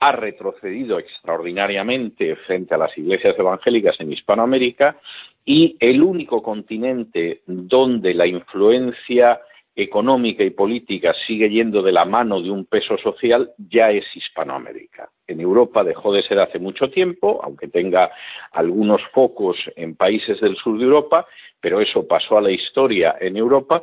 ha 0.00 0.12
retrocedido 0.12 0.98
extraordinariamente 0.98 2.36
frente 2.36 2.74
a 2.74 2.78
las 2.78 2.96
iglesias 2.96 3.38
evangélicas 3.38 4.00
en 4.00 4.14
Hispanoamérica 4.14 4.96
y 5.44 5.76
el 5.78 6.02
único 6.02 6.42
continente 6.42 7.42
donde 7.44 8.14
la 8.14 8.26
influencia 8.26 9.42
económica 9.76 10.42
y 10.42 10.48
política 10.48 11.14
sigue 11.26 11.50
yendo 11.50 11.82
de 11.82 11.92
la 11.92 12.06
mano 12.06 12.40
de 12.40 12.50
un 12.50 12.64
peso 12.64 12.96
social, 12.96 13.50
ya 13.58 13.90
es 13.90 14.06
Hispanoamérica. 14.16 15.10
En 15.26 15.38
Europa 15.38 15.84
dejó 15.84 16.14
de 16.14 16.22
ser 16.22 16.40
hace 16.40 16.58
mucho 16.58 16.88
tiempo, 16.88 17.40
aunque 17.44 17.68
tenga 17.68 18.10
algunos 18.52 19.02
focos 19.12 19.58
en 19.76 19.96
países 19.96 20.40
del 20.40 20.56
sur 20.56 20.78
de 20.78 20.84
Europa, 20.84 21.26
pero 21.60 21.78
eso 21.82 22.08
pasó 22.08 22.38
a 22.38 22.40
la 22.40 22.50
historia 22.50 23.16
en 23.20 23.36
Europa 23.36 23.82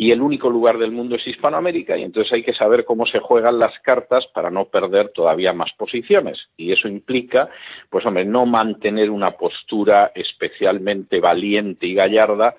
y 0.00 0.12
el 0.12 0.22
único 0.22 0.48
lugar 0.48 0.78
del 0.78 0.92
mundo 0.92 1.16
es 1.16 1.26
Hispanoamérica 1.26 1.94
y 1.94 2.04
entonces 2.04 2.32
hay 2.32 2.42
que 2.42 2.54
saber 2.54 2.86
cómo 2.86 3.04
se 3.04 3.18
juegan 3.18 3.58
las 3.58 3.78
cartas 3.80 4.26
para 4.32 4.50
no 4.50 4.64
perder 4.64 5.10
todavía 5.10 5.52
más 5.52 5.72
posiciones. 5.76 6.38
Y 6.56 6.72
eso 6.72 6.88
implica 6.88 7.50
pues 7.90 8.06
hombre 8.06 8.24
no 8.24 8.46
mantener 8.46 9.10
una 9.10 9.32
postura 9.32 10.10
especialmente 10.14 11.20
valiente 11.20 11.86
y 11.86 11.92
gallarda 11.92 12.56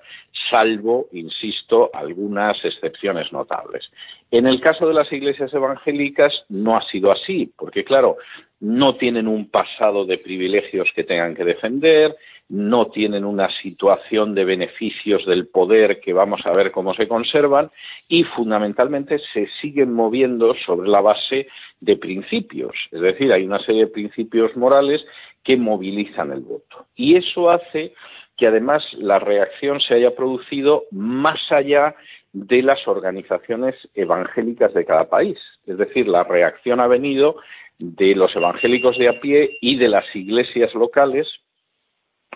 salvo 0.50 1.08
insisto 1.12 1.90
algunas 1.92 2.64
excepciones 2.64 3.32
notables 3.32 3.90
en 4.30 4.46
el 4.46 4.60
caso 4.60 4.86
de 4.86 4.94
las 4.94 5.12
iglesias 5.12 5.52
evangélicas 5.52 6.44
no 6.48 6.76
ha 6.76 6.82
sido 6.88 7.12
así 7.12 7.52
porque 7.56 7.84
claro 7.84 8.16
no 8.60 8.96
tienen 8.96 9.28
un 9.28 9.50
pasado 9.50 10.04
de 10.04 10.18
privilegios 10.18 10.88
que 10.94 11.04
tengan 11.04 11.34
que 11.34 11.44
defender 11.44 12.16
no 12.52 12.88
tienen 12.88 13.24
una 13.24 13.48
situación 13.62 14.34
de 14.34 14.44
beneficios 14.44 15.24
del 15.24 15.46
poder 15.46 16.00
que 16.00 16.12
vamos 16.12 16.42
a 16.44 16.52
ver 16.52 16.70
cómo 16.70 16.92
se 16.92 17.08
conservan 17.08 17.70
y 18.08 18.24
fundamentalmente 18.24 19.18
se 19.32 19.48
siguen 19.62 19.94
moviendo 19.94 20.54
sobre 20.66 20.90
la 20.90 21.00
base 21.00 21.46
de 21.80 21.96
principios. 21.96 22.76
Es 22.90 23.00
decir, 23.00 23.32
hay 23.32 23.44
una 23.44 23.58
serie 23.60 23.86
de 23.86 23.90
principios 23.90 24.54
morales 24.54 25.02
que 25.42 25.56
movilizan 25.56 26.30
el 26.30 26.40
voto. 26.40 26.86
Y 26.94 27.16
eso 27.16 27.50
hace 27.50 27.94
que 28.36 28.46
además 28.46 28.84
la 28.94 29.18
reacción 29.18 29.80
se 29.80 29.94
haya 29.94 30.14
producido 30.14 30.84
más 30.90 31.40
allá 31.50 31.94
de 32.32 32.62
las 32.62 32.86
organizaciones 32.88 33.74
evangélicas 33.94 34.72
de 34.72 34.84
cada 34.84 35.08
país. 35.08 35.38
Es 35.66 35.76
decir, 35.76 36.08
la 36.08 36.24
reacción 36.24 36.80
ha 36.80 36.86
venido 36.86 37.36
de 37.78 38.14
los 38.14 38.34
evangélicos 38.34 38.96
de 38.98 39.08
a 39.08 39.20
pie 39.20 39.58
y 39.60 39.76
de 39.76 39.88
las 39.88 40.04
iglesias 40.14 40.74
locales 40.74 41.28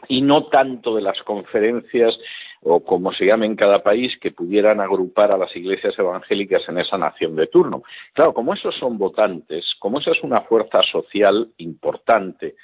y 0.09 0.20
no 0.20 0.46
tanto 0.46 0.94
de 0.94 1.02
las 1.02 1.22
conferencias 1.22 2.18
o 2.62 2.85
como 2.85 3.12
se 3.12 3.26
llame 3.26 3.46
en 3.46 3.56
cada 3.56 3.82
país 3.82 4.18
que 4.20 4.32
pudieran 4.32 4.80
agrupar 4.80 5.30
a 5.30 5.38
las 5.38 5.54
iglesias 5.54 5.98
evangélicas 5.98 6.68
en 6.68 6.78
esa 6.78 6.98
nación 6.98 7.37
de 7.37 7.46
turno. 7.46 7.82
Claro, 8.12 8.35
como 8.35 8.54
esos 8.54 8.74
son 8.74 8.98
votantes, 8.98 9.64
como 9.78 10.00
esa 10.00 10.11
es 10.11 10.22
una 10.22 10.42
fuerza 10.42 10.82
social 10.82 11.48
importante, 11.59 12.56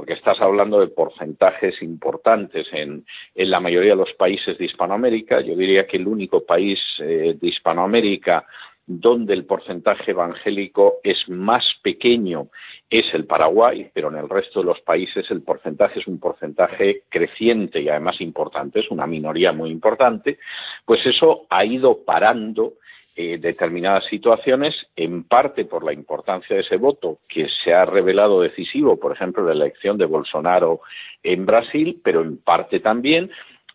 porque 0.00 0.14
estás 0.14 0.40
hablando 0.40 0.80
de 0.80 0.86
porcentajes 0.86 1.82
importantes 1.82 2.66
en, 2.72 3.04
la 3.34 3.60
mayoría 3.60 3.90
de 3.90 3.96
los 3.96 4.14
países 4.14 4.56
de 4.56 4.64
Hispanoamérica, 4.64 5.42
yo 5.42 5.54
diría 5.54 5.86
que 5.86 5.98
el 5.98 6.08
único 6.08 6.42
país 6.42 6.78
eh, 7.00 7.36
de 7.38 7.46
Hispanoamérica 7.46 8.46
donde 8.86 9.34
el 9.34 9.44
porcentaje 9.44 10.12
evangélico 10.12 11.00
es 11.04 11.28
más 11.28 11.66
pequeño 11.82 12.48
es 12.88 13.12
el 13.12 13.26
Paraguay, 13.26 13.90
pero 13.92 14.08
en 14.08 14.16
el 14.16 14.28
resto 14.30 14.60
de 14.60 14.66
los 14.68 14.80
países 14.80 15.30
el 15.30 15.42
porcentaje 15.42 16.00
es 16.00 16.06
un 16.06 16.18
porcentaje 16.18 17.02
creciente 17.10 17.82
y 17.82 17.90
además 17.90 18.22
importante, 18.22 18.80
es 18.80 18.90
una 18.90 19.06
minoría 19.06 19.52
muy 19.52 19.68
importante, 19.68 20.38
pues 20.86 21.04
eso 21.04 21.46
ha 21.50 21.62
ido 21.62 22.04
parando 22.06 22.76
eh, 23.20 23.38
determinadas 23.38 24.06
situaciones, 24.06 24.74
en 24.96 25.24
parte 25.24 25.66
por 25.66 25.84
la 25.84 25.92
importancia 25.92 26.56
de 26.56 26.62
ese 26.62 26.76
voto, 26.76 27.18
que 27.28 27.48
se 27.62 27.74
ha 27.74 27.84
revelado 27.84 28.40
decisivo, 28.40 28.98
por 28.98 29.12
ejemplo, 29.12 29.44
la 29.44 29.52
elección 29.52 29.98
de 29.98 30.06
Bolsonaro 30.06 30.80
en 31.22 31.44
Brasil, 31.44 32.00
pero 32.02 32.22
en 32.22 32.38
parte 32.38 32.80
también 32.80 33.30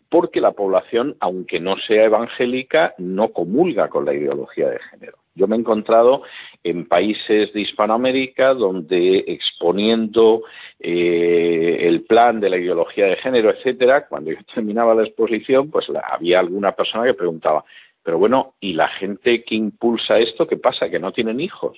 porque 0.09 0.41
la 0.41 0.53
población, 0.53 1.15
aunque 1.19 1.59
no 1.59 1.77
sea 1.77 2.05
evangélica, 2.05 2.93
no 2.97 3.29
comulga 3.29 3.89
con 3.89 4.05
la 4.05 4.13
ideología 4.13 4.69
de 4.69 4.79
género. 4.89 5.17
Yo 5.35 5.47
me 5.47 5.57
he 5.57 5.59
encontrado 5.59 6.23
en 6.63 6.87
países 6.87 7.51
de 7.51 7.61
Hispanoamérica 7.61 8.53
donde 8.53 9.25
exponiendo 9.27 10.43
eh, 10.79 11.79
el 11.81 12.03
plan 12.03 12.39
de 12.39 12.49
la 12.49 12.57
ideología 12.57 13.07
de 13.07 13.17
género, 13.17 13.49
etcétera, 13.51 14.07
cuando 14.07 14.31
yo 14.31 14.37
terminaba 14.55 14.95
la 14.95 15.03
exposición, 15.03 15.69
pues 15.69 15.85
había 16.09 16.39
alguna 16.39 16.71
persona 16.71 17.03
que 17.03 17.13
preguntaba, 17.13 17.65
pero 18.05 18.19
bueno, 18.19 18.53
¿y 18.59 18.73
la 18.73 18.87
gente 18.87 19.43
que 19.43 19.55
impulsa 19.55 20.19
esto 20.19 20.45
qué 20.45 20.57
pasa? 20.57 20.91
¿Que 20.91 20.99
no 20.99 21.11
tienen 21.11 21.39
hijos? 21.39 21.75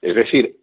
Es 0.00 0.14
decir, 0.14 0.56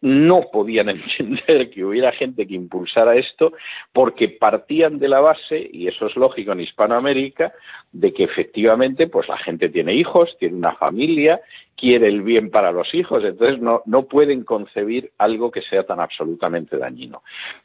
no 0.00 0.48
podían 0.50 0.88
entender 1.18 1.68
que 1.68 1.84
hubiera 1.84 2.10
gente 2.12 2.46
que 2.46 2.54
impulsara 2.54 3.16
esto 3.16 3.52
porque 3.92 4.30
partían 4.30 4.98
de 4.98 5.08
la 5.08 5.20
base, 5.20 5.68
y 5.70 5.88
eso 5.88 6.06
es 6.06 6.16
lógico 6.16 6.52
en 6.52 6.60
Hispanoamérica, 6.60 7.52
de 7.92 8.14
que 8.14 8.24
efectivamente 8.24 9.08
pues 9.08 9.28
la 9.28 9.36
gente 9.36 9.68
tiene 9.68 9.92
hijos, 9.92 10.34
tiene 10.38 10.56
una 10.56 10.74
familia, 10.76 11.42
quiere 11.76 12.08
el 12.08 12.22
bien 12.22 12.50
para 12.50 12.72
los 12.72 12.94
hijos, 12.94 13.22
entonces 13.24 13.60
no, 13.60 13.82
no 13.84 14.06
pueden 14.06 14.42
concebir 14.44 15.12
algo 15.18 15.50
que 15.50 15.60
sea 15.60 15.82
tan 15.82 16.00
absolutamente 16.00 16.78
dañino. 16.78 17.22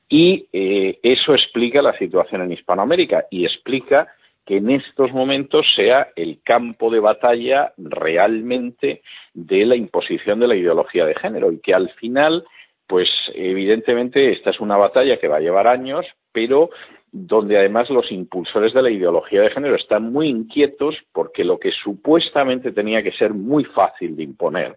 Y 0.10 0.48
eh, 0.52 1.00
eso 1.04 1.34
explica 1.34 1.82
la 1.82 1.98
situación 1.98 2.42
en 2.42 2.52
Hispanoamérica 2.52 3.28
y 3.32 3.46
explica 3.46 4.10
que 4.50 4.58
en 4.58 4.72
estos 4.72 5.14
momentos 5.14 5.64
sea 5.76 6.08
el 6.16 6.40
campo 6.44 6.90
de 6.90 7.00
batalla 7.00 7.72
realmente 7.78 9.04
de 9.36 9.64
la 9.64 9.76
imposición 9.76 10.40
de 10.40 10.48
la 10.48 10.56
ideología 10.56 11.06
de 11.06 11.14
género 11.14 11.52
y 11.52 11.60
que 11.60 11.76
al 11.76 11.92
final, 11.92 12.44
pues 12.88 13.08
evidentemente 13.36 14.32
esta 14.32 14.50
es 14.50 14.60
una 14.60 14.76
batalla 14.76 15.18
que 15.18 15.28
va 15.28 15.38
a 15.38 15.40
llevar 15.40 15.68
años, 15.68 16.04
pero 16.32 16.72
donde 17.12 17.60
además 17.60 17.92
los 17.92 18.12
impulsores 18.12 18.74
de 18.74 18.82
la 18.82 18.90
ideología 18.90 19.42
de 19.42 19.52
género 19.52 19.76
están 19.76 20.12
muy 20.12 20.30
inquietos 20.30 20.96
porque 21.14 21.44
lo 21.44 21.60
que 21.60 21.70
supuestamente 21.84 22.72
tenía 22.72 23.04
que 23.04 23.12
ser 23.12 23.36
muy 23.36 23.66
fácil 23.66 24.16
de 24.16 24.24
imponer, 24.24 24.76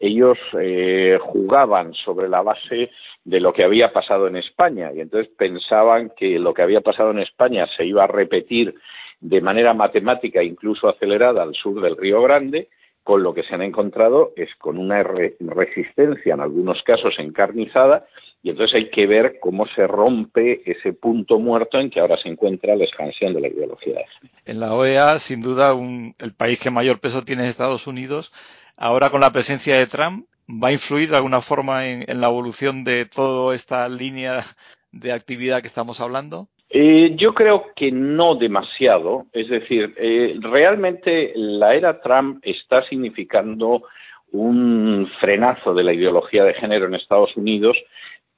ellos 0.00 0.36
eh, 0.60 1.16
jugaban 1.20 1.94
sobre 1.94 2.28
la 2.28 2.42
base 2.42 2.90
de 3.22 3.38
lo 3.38 3.52
que 3.52 3.64
había 3.64 3.92
pasado 3.92 4.26
en 4.26 4.34
España 4.34 4.90
y 4.92 4.98
entonces 4.98 5.32
pensaban 5.38 6.10
que 6.16 6.40
lo 6.40 6.52
que 6.52 6.62
había 6.62 6.80
pasado 6.80 7.12
en 7.12 7.20
España 7.20 7.68
se 7.76 7.84
iba 7.84 8.02
a 8.02 8.08
repetir 8.08 8.74
de 9.22 9.40
manera 9.40 9.72
matemática, 9.72 10.42
incluso 10.42 10.88
acelerada, 10.88 11.42
al 11.42 11.54
sur 11.54 11.80
del 11.80 11.96
Río 11.96 12.20
Grande, 12.22 12.68
con 13.04 13.22
lo 13.22 13.32
que 13.32 13.44
se 13.44 13.54
han 13.54 13.62
encontrado 13.62 14.32
es 14.36 14.50
con 14.58 14.78
una 14.78 15.02
resistencia, 15.02 16.34
en 16.34 16.40
algunos 16.40 16.82
casos 16.82 17.14
encarnizada, 17.18 18.06
y 18.42 18.50
entonces 18.50 18.74
hay 18.74 18.90
que 18.90 19.06
ver 19.06 19.38
cómo 19.40 19.66
se 19.74 19.86
rompe 19.86 20.68
ese 20.68 20.92
punto 20.92 21.38
muerto 21.38 21.78
en 21.78 21.90
que 21.90 22.00
ahora 22.00 22.16
se 22.18 22.28
encuentra 22.28 22.74
la 22.74 22.84
expansión 22.84 23.32
de 23.32 23.40
la 23.40 23.48
ideología. 23.48 24.00
En 24.44 24.58
la 24.58 24.74
OEA, 24.74 25.18
sin 25.20 25.40
duda, 25.40 25.72
el 26.18 26.34
país 26.34 26.58
que 26.58 26.70
mayor 26.70 26.98
peso 26.98 27.22
tiene 27.22 27.44
es 27.44 27.50
Estados 27.50 27.86
Unidos. 27.86 28.32
Ahora, 28.76 29.10
con 29.10 29.20
la 29.20 29.32
presencia 29.32 29.78
de 29.78 29.86
Trump, 29.86 30.26
¿va 30.48 30.68
a 30.68 30.72
influir 30.72 31.10
de 31.10 31.16
alguna 31.16 31.40
forma 31.40 31.86
en 31.86 32.20
la 32.20 32.26
evolución 32.26 32.82
de 32.82 33.06
toda 33.06 33.54
esta 33.54 33.88
línea 33.88 34.42
de 34.90 35.12
actividad 35.12 35.60
que 35.60 35.68
estamos 35.68 36.00
hablando? 36.00 36.48
Eh, 36.74 37.14
yo 37.16 37.34
creo 37.34 37.66
que 37.76 37.92
no 37.92 38.34
demasiado. 38.34 39.26
Es 39.32 39.48
decir, 39.50 39.92
eh, 39.98 40.36
realmente 40.40 41.32
la 41.36 41.74
era 41.74 42.00
Trump 42.00 42.40
está 42.42 42.82
significando 42.88 43.82
un 44.30 45.06
frenazo 45.20 45.74
de 45.74 45.84
la 45.84 45.92
ideología 45.92 46.44
de 46.44 46.54
género 46.54 46.86
en 46.86 46.94
Estados 46.94 47.36
Unidos, 47.36 47.76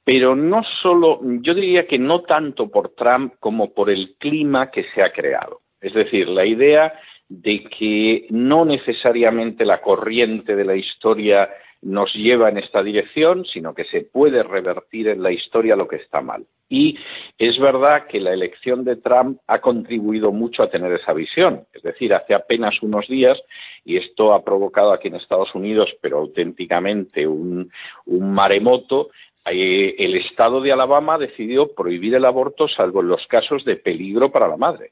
pero 0.03 0.35
no 0.35 0.63
solo, 0.81 1.21
yo 1.23 1.53
diría 1.53 1.87
que 1.87 1.97
no 1.97 2.23
tanto 2.23 2.69
por 2.69 2.89
Trump 2.89 3.35
como 3.39 3.73
por 3.73 3.89
el 3.89 4.15
clima 4.19 4.69
que 4.69 4.83
se 4.93 5.01
ha 5.01 5.13
creado. 5.13 5.61
Es 5.79 5.93
decir, 5.93 6.27
la 6.27 6.45
idea 6.45 6.93
de 7.29 7.63
que 7.63 8.27
no 8.31 8.65
necesariamente 8.65 9.63
la 9.63 9.81
corriente 9.81 10.57
de 10.57 10.65
la 10.65 10.75
historia 10.75 11.49
nos 11.85 12.11
lleva 12.15 12.49
en 12.49 12.57
esta 12.57 12.81
dirección, 12.81 13.45
sino 13.45 13.75
que 13.75 13.85
se 13.85 14.01
puede 14.01 14.41
revertir 14.41 15.07
en 15.07 15.21
la 15.21 15.31
historia 15.31 15.75
lo 15.75 15.87
que 15.87 15.97
está 15.97 16.19
mal. 16.19 16.45
Y 16.67 16.97
es 17.37 17.59
verdad 17.59 18.07
que 18.07 18.19
la 18.19 18.33
elección 18.33 18.83
de 18.83 18.95
Trump 18.95 19.37
ha 19.45 19.59
contribuido 19.59 20.31
mucho 20.31 20.63
a 20.63 20.69
tener 20.71 20.91
esa 20.93 21.13
visión. 21.13 21.67
Es 21.73 21.83
decir, 21.83 22.11
hace 22.15 22.33
apenas 22.33 22.81
unos 22.81 23.07
días, 23.07 23.39
y 23.83 23.97
esto 23.97 24.33
ha 24.33 24.43
provocado 24.43 24.93
aquí 24.93 25.09
en 25.09 25.15
Estados 25.15 25.53
Unidos, 25.53 25.95
pero 26.01 26.17
auténticamente 26.17 27.27
un, 27.27 27.71
maremoto, 28.07 29.11
el 29.45 30.15
Estado 30.15 30.61
de 30.61 30.71
Alabama 30.71 31.19
decidió 31.19 31.67
prohibir 31.75 32.15
el 32.15 32.25
aborto 32.25 32.67
salvo 32.67 33.01
en 33.01 33.09
los 33.09 33.27
casos 33.27 33.63
de 33.63 33.75
peligro 33.75 34.31
para 34.31 34.47
la 34.47 34.57
madre. 34.57 34.91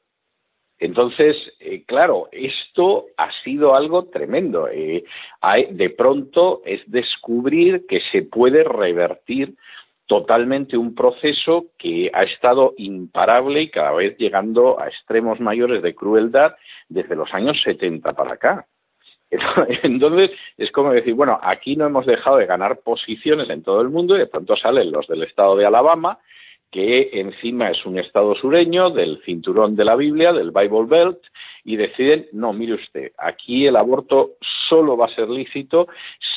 Entonces, 0.83 1.37
eh, 1.61 1.85
claro, 1.85 2.27
esto 2.33 3.05
ha 3.15 3.31
sido 3.45 3.73
algo 3.73 4.07
tremendo. 4.07 4.67
Eh, 4.67 5.05
de 5.69 5.89
pronto 5.91 6.61
es 6.65 6.81
descubrir 6.87 7.85
que 7.87 8.01
se 8.11 8.23
puede 8.23 8.65
revertir 8.65 9.55
totalmente 10.07 10.75
un 10.75 10.93
proceso 10.93 11.67
que 11.79 12.11
ha 12.13 12.23
estado 12.23 12.73
imparable 12.75 13.61
y 13.61 13.69
cada 13.69 13.93
vez 13.93 14.17
llegando 14.17 14.77
a 14.77 14.89
extremos 14.89 15.39
mayores 15.39 15.81
de 15.81 15.95
crueldad 15.95 16.55
desde 16.89 17.15
los 17.15 17.33
años 17.33 17.61
70 17.63 18.11
para 18.11 18.33
acá. 18.33 18.67
Entonces, 19.83 20.31
es 20.57 20.69
como 20.71 20.91
decir, 20.91 21.13
bueno, 21.13 21.39
aquí 21.41 21.77
no 21.77 21.85
hemos 21.85 22.05
dejado 22.05 22.35
de 22.35 22.45
ganar 22.45 22.81
posiciones 22.81 23.49
en 23.49 23.63
todo 23.63 23.79
el 23.79 23.89
mundo 23.89 24.17
y 24.17 24.19
de 24.19 24.27
pronto 24.27 24.57
salen 24.57 24.91
los 24.91 25.07
del 25.07 25.23
estado 25.23 25.55
de 25.55 25.65
Alabama, 25.65 26.19
que 26.73 27.11
encima 27.13 27.69
es 27.69 27.85
un 27.85 27.99
estado 27.99 28.33
sureño 28.33 28.89
del 28.89 29.21
cinturón 29.23 29.75
de 29.75 29.85
la 29.85 29.95
Biblia, 29.95 30.33
del 30.33 30.49
Bible 30.49 30.85
Belt, 30.87 31.19
y 31.63 31.77
deciden, 31.77 32.27
no, 32.33 32.51
mire 32.51 32.73
usted, 32.73 33.11
aquí 33.17 33.67
el 33.67 33.75
aborto 33.75 34.31
solo 34.67 34.97
va 34.97 35.05
a 35.05 35.15
ser 35.15 35.29
lícito 35.29 35.87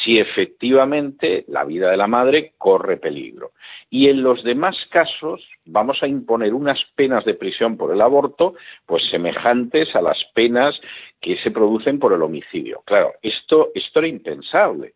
si 0.05 0.20
efectivamente 0.20 1.46
la 1.49 1.64
vida 1.64 1.90
de 1.90 1.96
la 1.96 2.07
madre 2.07 2.53
corre 2.59 2.99
peligro. 2.99 3.53
Y 3.88 4.11
en 4.11 4.22
los 4.22 4.44
demás 4.44 4.77
casos 4.90 5.42
vamos 5.64 6.03
a 6.03 6.07
imponer 6.07 6.53
unas 6.53 6.79
penas 6.94 7.25
de 7.25 7.35
prisión 7.35 7.79
por 7.79 7.92
el 7.92 8.03
aborto, 8.03 8.55
pues 8.85 9.09
semejantes 9.11 9.96
a 9.96 10.03
las 10.03 10.22
penas 10.35 10.79
que 11.18 11.38
se 11.38 11.51
producen 11.51 11.99
por 11.99 12.12
el 12.12 12.22
homicidio. 12.22 12.83
Claro, 12.85 13.14
esto, 13.22 13.70
esto 13.75 14.01
era 14.01 14.09
impensable. 14.09 14.92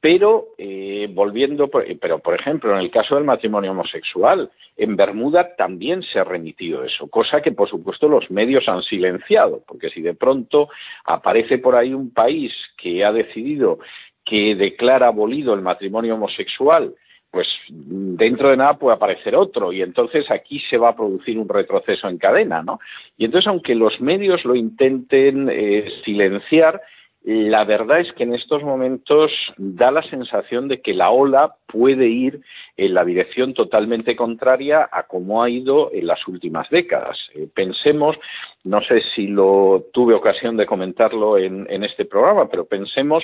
Pero, 0.00 0.48
eh, 0.56 1.08
volviendo, 1.12 1.68
pero 1.68 2.20
por 2.20 2.34
ejemplo, 2.34 2.72
en 2.72 2.78
el 2.78 2.90
caso 2.90 3.16
del 3.16 3.24
matrimonio 3.24 3.72
homosexual, 3.72 4.50
en 4.76 4.96
Bermuda 4.96 5.54
también 5.56 6.02
se 6.02 6.18
ha 6.18 6.24
remitido 6.24 6.84
eso, 6.84 7.06
cosa 7.08 7.42
que 7.42 7.52
por 7.52 7.68
supuesto 7.68 8.08
los 8.08 8.30
medios 8.30 8.66
han 8.66 8.82
silenciado, 8.82 9.62
porque 9.66 9.90
si 9.90 10.00
de 10.00 10.14
pronto 10.14 10.70
aparece 11.04 11.58
por 11.58 11.76
ahí 11.76 11.92
un 11.92 12.14
país 12.14 12.52
que 12.78 13.04
ha 13.04 13.12
decidido 13.12 13.78
que 14.24 14.54
declara 14.54 15.08
abolido 15.08 15.52
el 15.52 15.60
matrimonio 15.60 16.14
homosexual, 16.14 16.94
pues 17.30 17.46
dentro 17.68 18.48
de 18.50 18.56
nada 18.56 18.78
puede 18.78 18.96
aparecer 18.96 19.36
otro 19.36 19.72
y 19.72 19.82
entonces 19.82 20.30
aquí 20.30 20.60
se 20.68 20.78
va 20.78 20.90
a 20.90 20.96
producir 20.96 21.38
un 21.38 21.48
retroceso 21.48 22.08
en 22.08 22.18
cadena, 22.18 22.62
¿no? 22.62 22.80
Y 23.16 23.24
entonces 23.24 23.48
aunque 23.48 23.74
los 23.74 24.00
medios 24.00 24.44
lo 24.44 24.54
intenten 24.54 25.48
eh, 25.50 25.84
silenciar, 26.04 26.80
la 27.22 27.64
verdad 27.64 28.00
es 28.00 28.10
que 28.14 28.22
en 28.22 28.34
estos 28.34 28.62
momentos 28.62 29.30
da 29.58 29.90
la 29.90 30.02
sensación 30.02 30.68
de 30.68 30.80
que 30.80 30.94
la 30.94 31.10
ola 31.10 31.54
puede 31.66 32.08
ir 32.08 32.40
en 32.78 32.94
la 32.94 33.04
dirección 33.04 33.52
totalmente 33.52 34.16
contraria 34.16 34.88
a 34.90 35.02
cómo 35.02 35.42
ha 35.42 35.50
ido 35.50 35.90
en 35.92 36.06
las 36.06 36.26
últimas 36.26 36.70
décadas. 36.70 37.18
Eh, 37.34 37.46
pensemos, 37.52 38.16
no 38.64 38.80
sé 38.82 39.02
si 39.14 39.26
lo 39.26 39.84
tuve 39.92 40.14
ocasión 40.14 40.56
de 40.56 40.64
comentarlo 40.64 41.36
en, 41.36 41.66
en 41.68 41.84
este 41.84 42.06
programa, 42.06 42.48
pero 42.48 42.64
pensemos 42.64 43.22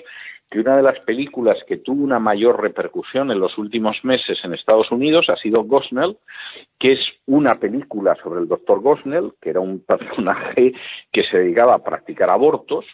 que 0.50 0.60
una 0.60 0.76
de 0.76 0.82
las 0.82 1.00
películas 1.00 1.58
que 1.66 1.78
tuvo 1.78 2.04
una 2.04 2.18
mayor 2.18 2.60
repercusión 2.60 3.30
en 3.30 3.40
los 3.40 3.56
últimos 3.56 4.04
meses 4.04 4.38
en 4.44 4.52
Estados 4.52 4.90
Unidos 4.92 5.30
ha 5.30 5.36
sido 5.36 5.64
Gosnell, 5.64 6.18
que 6.78 6.92
es 6.92 7.00
una 7.24 7.58
película 7.58 8.14
sobre 8.22 8.40
el 8.40 8.48
doctor 8.48 8.80
Gosnell, 8.80 9.32
que 9.40 9.50
era 9.50 9.60
un 9.60 9.80
personaje 9.86 10.74
que 11.10 11.24
se 11.24 11.38
dedicaba 11.38 11.74
a 11.74 11.82
practicar 11.82 12.28
abortos, 12.28 12.84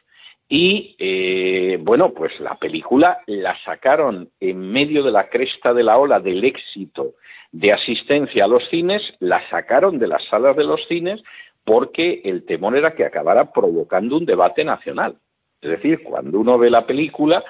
y 0.54 0.94
eh, 0.98 1.78
bueno, 1.80 2.12
pues 2.12 2.38
la 2.38 2.56
película 2.56 3.20
la 3.26 3.56
sacaron 3.64 4.28
en 4.38 4.70
medio 4.70 5.02
de 5.02 5.10
la 5.10 5.30
cresta 5.30 5.72
de 5.72 5.82
la 5.82 5.96
ola 5.96 6.20
del 6.20 6.44
éxito 6.44 7.14
de 7.52 7.72
asistencia 7.72 8.44
a 8.44 8.48
los 8.48 8.68
cines, 8.68 9.00
la 9.18 9.40
sacaron 9.48 9.98
de 9.98 10.08
las 10.08 10.22
salas 10.26 10.54
de 10.54 10.64
los 10.64 10.86
cines 10.88 11.22
porque 11.64 12.20
el 12.24 12.44
temor 12.44 12.76
era 12.76 12.94
que 12.94 13.06
acabara 13.06 13.50
provocando 13.50 14.18
un 14.18 14.26
debate 14.26 14.62
nacional. 14.62 15.16
Es 15.62 15.70
decir, 15.70 16.02
cuando 16.02 16.38
uno 16.38 16.58
ve 16.58 16.68
la 16.68 16.86
película, 16.86 17.42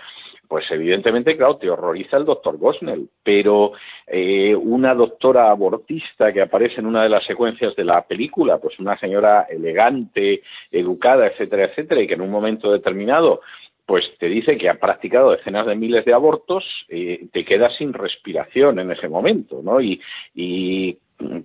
pues 0.52 0.70
evidentemente, 0.70 1.34
claro, 1.34 1.56
te 1.56 1.70
horroriza 1.70 2.18
el 2.18 2.26
doctor 2.26 2.58
Gosnell, 2.58 3.08
pero 3.22 3.72
eh, 4.06 4.54
una 4.54 4.92
doctora 4.92 5.50
abortista 5.50 6.30
que 6.30 6.42
aparece 6.42 6.80
en 6.80 6.84
una 6.88 7.04
de 7.04 7.08
las 7.08 7.24
secuencias 7.24 7.74
de 7.74 7.84
la 7.84 8.02
película, 8.02 8.58
pues 8.58 8.78
una 8.78 8.98
señora 8.98 9.46
elegante, 9.48 10.42
educada, 10.70 11.26
etcétera, 11.26 11.64
etcétera, 11.64 12.02
y 12.02 12.06
que 12.06 12.12
en 12.12 12.20
un 12.20 12.30
momento 12.30 12.70
determinado 12.70 13.40
pues 13.86 14.04
te 14.18 14.26
dice 14.26 14.58
que 14.58 14.68
ha 14.68 14.74
practicado 14.74 15.30
decenas 15.30 15.66
de 15.66 15.74
miles 15.74 16.04
de 16.04 16.12
abortos, 16.12 16.66
eh, 16.90 17.28
te 17.32 17.46
quedas 17.46 17.74
sin 17.76 17.94
respiración 17.94 18.78
en 18.78 18.90
ese 18.90 19.08
momento, 19.08 19.62
¿no? 19.62 19.80
Y, 19.80 20.02
y 20.34 20.98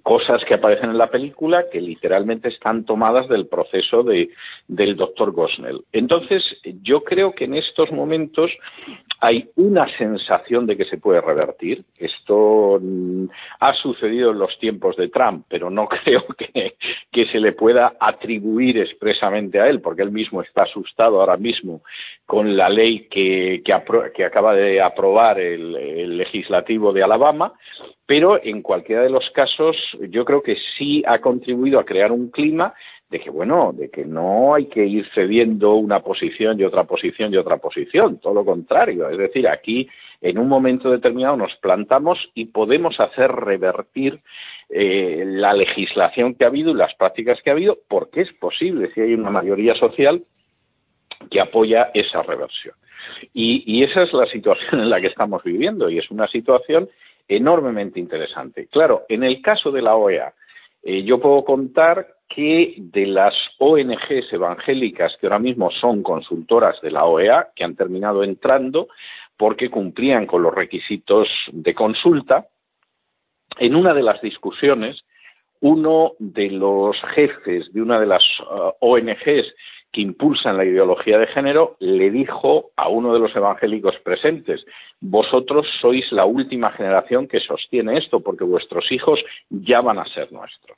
cosas 0.03 0.43
que 0.45 0.56
aparecen 0.56 0.89
en 0.89 0.97
la 0.97 1.10
película 1.10 1.65
que 1.71 1.82
literalmente 1.82 2.49
están 2.49 2.86
tomadas 2.86 3.27
del 3.27 3.47
proceso 3.47 4.03
de, 4.03 4.30
del 4.67 4.95
doctor 4.95 5.32
Gosnell. 5.32 5.84
Entonces, 5.91 6.43
yo 6.82 7.03
creo 7.03 7.34
que 7.34 7.45
en 7.45 7.56
estos 7.56 7.91
momentos 7.91 8.51
hay 9.19 9.49
una 9.56 9.84
sensación 9.97 10.65
de 10.65 10.77
que 10.77 10.86
se 10.86 10.97
puede 10.97 11.21
revertir. 11.21 11.84
Esto 11.97 12.80
mm, 12.82 13.25
ha 13.60 13.73
sucedido 13.73 14.32
en 14.32 14.39
los 14.39 14.58
tiempos 14.60 14.95
de 14.95 15.10
Trump, 15.10 15.45
pero 15.49 15.69
no 15.69 15.88
creo 16.03 16.25
que, 16.38 16.75
que 17.12 17.25
se 17.27 17.39
le 17.39 17.51
pueda 17.51 17.93
atribuir 17.99 18.77
expresamente 18.80 19.60
a 19.60 19.67
él, 19.67 19.82
porque 19.82 20.03
él 20.03 20.12
mismo 20.12 20.41
está 20.41 20.63
asustado 20.63 21.19
ahora 21.19 21.38
mismo 21.38 21.82
con 22.27 22.55
la 22.55 22.69
ley 22.69 23.07
que, 23.09 23.63
que, 23.65 24.23
acaba 24.23 24.53
de 24.53 24.81
aprobar 24.81 25.39
el 25.39 26.17
legislativo 26.17 26.93
de 26.93 27.01
Alabama 27.01 27.53
pero 28.07 28.41
en 28.41 28.61
cualquiera 28.61 29.03
de 29.03 29.09
los 29.09 29.29
casos 29.31 29.75
yo 30.09 30.25
creo 30.25 30.41
que 30.41 30.55
sí 30.77 31.03
ha 31.05 31.19
contribuido 31.19 31.77
a 31.77 31.85
crear 31.85 32.11
un 32.11 32.29
clima 32.29 32.73
de 33.09 33.19
que, 33.19 33.29
bueno, 33.29 33.73
de 33.73 33.89
que 33.89 34.05
no 34.05 34.55
hay 34.55 34.65
que 34.67 34.85
ir 34.85 35.05
cediendo 35.13 35.75
una 35.75 35.99
posición 35.99 36.59
y 36.59 36.63
otra 36.63 36.85
posición 36.85 37.33
y 37.33 37.37
otra 37.37 37.57
posición, 37.57 38.19
todo 38.19 38.33
lo 38.33 38.45
contrario. 38.45 39.09
Es 39.09 39.17
decir, 39.17 39.47
aquí 39.47 39.89
en 40.21 40.37
un 40.37 40.47
momento 40.47 40.89
determinado 40.89 41.37
nos 41.37 41.55
plantamos 41.57 42.17
y 42.33 42.45
podemos 42.45 42.99
hacer 42.99 43.29
revertir 43.31 44.19
eh, 44.69 45.23
la 45.25 45.53
legislación 45.53 46.35
que 46.35 46.45
ha 46.45 46.47
habido 46.47 46.71
y 46.71 46.75
las 46.75 46.95
prácticas 46.95 47.41
que 47.41 47.49
ha 47.49 47.53
habido, 47.53 47.77
porque 47.89 48.21
es 48.21 48.31
posible 48.33 48.89
si 48.93 49.01
hay 49.01 49.13
una 49.13 49.29
mayoría 49.29 49.75
social 49.75 50.21
que 51.30 51.39
apoya 51.39 51.91
esa 51.93 52.21
reversión. 52.21 52.75
Y, 53.34 53.84
esa 53.84 54.03
es 54.03 54.13
la 54.13 54.25
situación 54.27 54.82
en 54.82 54.89
la 54.89 55.01
que 55.01 55.08
estamos 55.08 55.43
viviendo 55.43 55.89
y 55.89 55.97
es 55.97 56.10
una 56.12 56.27
situación 56.27 56.89
enormemente 57.27 57.99
interesante. 57.99 58.67
Claro, 58.67 59.06
en 59.10 59.23
el 59.23 59.41
caso 59.41 59.71
de 59.71 59.82
la 59.82 59.95
OEA, 59.95 60.34
eh, 60.84 61.03
yo 61.03 61.19
puedo 61.19 61.43
contar 61.43 62.08
que 62.30 62.75
de 62.77 63.06
las 63.08 63.34
ONGs 63.58 64.32
evangélicas 64.32 65.15
que 65.19 65.27
ahora 65.27 65.39
mismo 65.39 65.71
son 65.71 66.03
consultoras 66.03 66.80
de 66.82 66.91
la 66.91 67.06
OEA, 67.06 67.49
que 67.56 67.63
han 67.63 67.75
terminado 67.75 68.23
entrando 68.23 68.88
porque 69.38 69.69
cumplían 69.69 70.25
con 70.25 70.41
los 70.41 70.53
requisitos 70.53 71.27
de 71.51 71.73
consulta, 71.73 72.47
en 73.60 73.75
una 73.75 73.93
de 73.93 74.03
las 74.03 74.21
discusiones, 74.21 75.03
uno 75.62 76.13
de 76.19 76.51
los 76.51 76.97
jefes 77.15 77.71
de 77.73 77.82
una 77.82 77.99
de 77.99 78.06
las 78.06 78.23
uh, 78.41 78.71
ONGs 78.80 79.53
que 79.97 80.03
impulsan 80.03 80.57
la 80.57 80.63
ideología 80.63 81.17
de 81.17 81.25
género, 81.25 81.75
le 81.79 82.12
dijo 82.12 82.69
a 82.75 82.88
uno 82.88 83.15
de 83.15 83.19
los 83.19 83.36
evangélicos 83.36 83.95
presentes, 84.03 84.63
vosotros 85.01 85.65
sois 85.81 86.05
la 86.12 86.23
última 86.25 86.69
generación 86.71 87.27
que 87.27 87.39
sostiene 87.39 87.97
esto, 87.97 88.19
porque 88.19 88.43
vuestros 88.43 88.91
hijos 88.91 89.19
ya 89.49 89.81
van 89.81 89.97
a 89.97 90.05
ser 90.05 90.31
nuestros. 90.31 90.77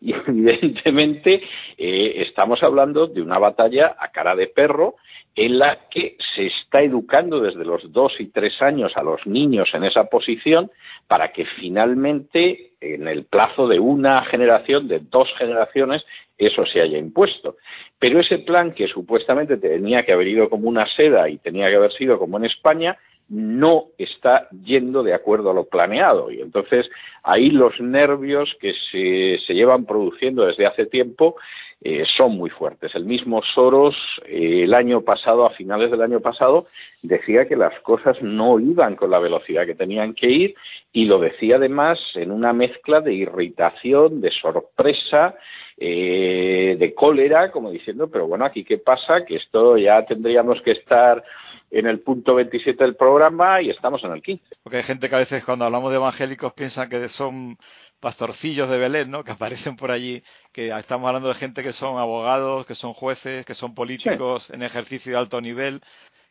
Y 0.00 0.14
evidentemente 0.26 1.42
eh, 1.76 2.22
estamos 2.26 2.62
hablando 2.62 3.08
de 3.08 3.20
una 3.20 3.38
batalla 3.38 3.96
a 4.00 4.10
cara 4.10 4.34
de 4.34 4.46
perro 4.46 4.94
en 5.36 5.58
la 5.58 5.78
que 5.90 6.16
se 6.34 6.46
está 6.46 6.80
educando 6.80 7.40
desde 7.40 7.64
los 7.64 7.92
dos 7.92 8.12
y 8.18 8.26
tres 8.26 8.60
años 8.60 8.92
a 8.96 9.02
los 9.02 9.26
niños 9.26 9.70
en 9.74 9.84
esa 9.84 10.04
posición 10.04 10.70
para 11.06 11.32
que 11.32 11.44
finalmente 11.44 12.72
en 12.80 13.06
el 13.08 13.24
plazo 13.24 13.68
de 13.68 13.78
una 13.78 14.24
generación, 14.24 14.88
de 14.88 15.00
dos 15.00 15.28
generaciones, 15.38 16.04
eso 16.38 16.64
se 16.66 16.80
haya 16.80 16.98
impuesto. 16.98 17.56
Pero 17.98 18.20
ese 18.20 18.38
plan 18.38 18.72
que 18.72 18.88
supuestamente 18.88 19.56
tenía 19.58 20.04
que 20.04 20.12
haber 20.12 20.28
ido 20.28 20.48
como 20.48 20.68
una 20.68 20.86
seda 20.94 21.28
y 21.28 21.38
tenía 21.38 21.68
que 21.68 21.76
haber 21.76 21.92
sido 21.92 22.18
como 22.18 22.38
en 22.38 22.46
España, 22.46 22.96
no 23.28 23.84
está 23.96 24.48
yendo 24.64 25.02
de 25.04 25.14
acuerdo 25.14 25.50
a 25.50 25.54
lo 25.54 25.64
planeado. 25.64 26.30
Y 26.30 26.40
entonces 26.40 26.90
ahí 27.22 27.50
los 27.50 27.80
nervios 27.80 28.56
que 28.60 28.74
se, 28.90 29.54
llevan 29.54 29.86
produciendo 29.86 30.46
desde 30.46 30.66
hace 30.66 30.86
tiempo 30.86 31.36
eh, 31.82 32.04
son 32.16 32.36
muy 32.36 32.50
fuertes. 32.50 32.94
El 32.94 33.06
mismo 33.06 33.42
Soros 33.54 33.96
eh, 34.26 34.64
el 34.64 34.74
año 34.74 35.00
pasado, 35.00 35.46
a 35.46 35.50
finales 35.50 35.90
del 35.90 36.02
año 36.02 36.20
pasado, 36.20 36.66
decía 37.02 37.48
que 37.48 37.56
las 37.56 37.78
cosas 37.80 38.20
no 38.20 38.60
iban 38.60 38.96
con 38.96 39.10
la 39.10 39.18
velocidad 39.18 39.64
que 39.64 39.74
tenían 39.74 40.12
que 40.12 40.28
ir 40.28 40.54
y 40.92 41.06
lo 41.06 41.18
decía 41.18 41.56
además 41.56 41.98
en 42.14 42.32
una 42.32 42.52
mezcla 42.52 43.00
de 43.00 43.14
irritación, 43.14 44.20
de 44.20 44.30
sorpresa, 44.30 45.36
eh, 45.78 46.76
de 46.78 46.94
cólera, 46.94 47.50
como 47.50 47.70
diciendo, 47.70 48.10
pero 48.10 48.26
bueno, 48.26 48.44
aquí 48.44 48.62
qué 48.62 48.76
pasa, 48.76 49.24
que 49.24 49.36
esto 49.36 49.78
ya 49.78 50.04
tendríamos 50.04 50.60
que 50.60 50.72
estar 50.72 51.24
en 51.70 51.86
el 51.86 52.00
punto 52.00 52.34
27 52.34 52.82
del 52.82 52.96
programa 52.96 53.62
y 53.62 53.70
estamos 53.70 54.02
en 54.04 54.12
el 54.12 54.22
15. 54.22 54.42
Porque 54.62 54.78
hay 54.78 54.82
gente 54.82 55.08
que 55.08 55.14
a 55.14 55.20
veces 55.20 55.44
cuando 55.44 55.64
hablamos 55.64 55.90
de 55.90 55.96
evangélicos 55.96 56.52
piensa 56.52 56.88
que 56.88 57.08
son 57.08 57.56
pastorcillos 58.00 58.68
de 58.68 58.78
Belén, 58.78 59.10
¿no? 59.10 59.22
Que 59.22 59.32
aparecen 59.32 59.76
por 59.76 59.90
allí, 59.90 60.22
que 60.52 60.68
estamos 60.68 61.06
hablando 61.06 61.28
de 61.28 61.34
gente 61.34 61.62
que 61.62 61.72
son 61.72 61.98
abogados, 61.98 62.66
que 62.66 62.74
son 62.74 62.92
jueces, 62.92 63.44
que 63.44 63.54
son 63.54 63.74
políticos 63.74 64.50
en 64.50 64.62
ejercicio 64.62 65.12
de 65.12 65.18
alto 65.18 65.40
nivel, 65.40 65.80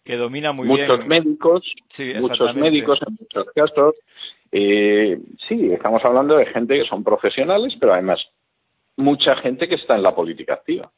que 0.04 0.18
dominan 0.18 0.56
muy 0.56 0.68
bien. 0.68 0.88
Muchos 0.88 1.06
médicos, 1.08 1.74
muchos 2.20 2.56
médicos 2.56 3.00
en 3.08 3.16
muchos 3.20 3.54
casos. 3.54 3.96
Eh, 4.52 5.20
sí, 5.48 5.72
estamos 5.72 6.04
hablando 6.04 6.38
de 6.38 6.48
gente 6.48 6.80
que 6.80 6.90
son 6.90 7.04
profesionales, 7.04 7.76
pero 7.80 7.94
además 7.94 8.20
mucha 8.98 9.36
gente 9.38 9.70
que 9.70 9.76
está 9.76 9.96
en 9.96 10.04
la 10.04 10.16
política 10.16 10.56
activa. 10.56 10.92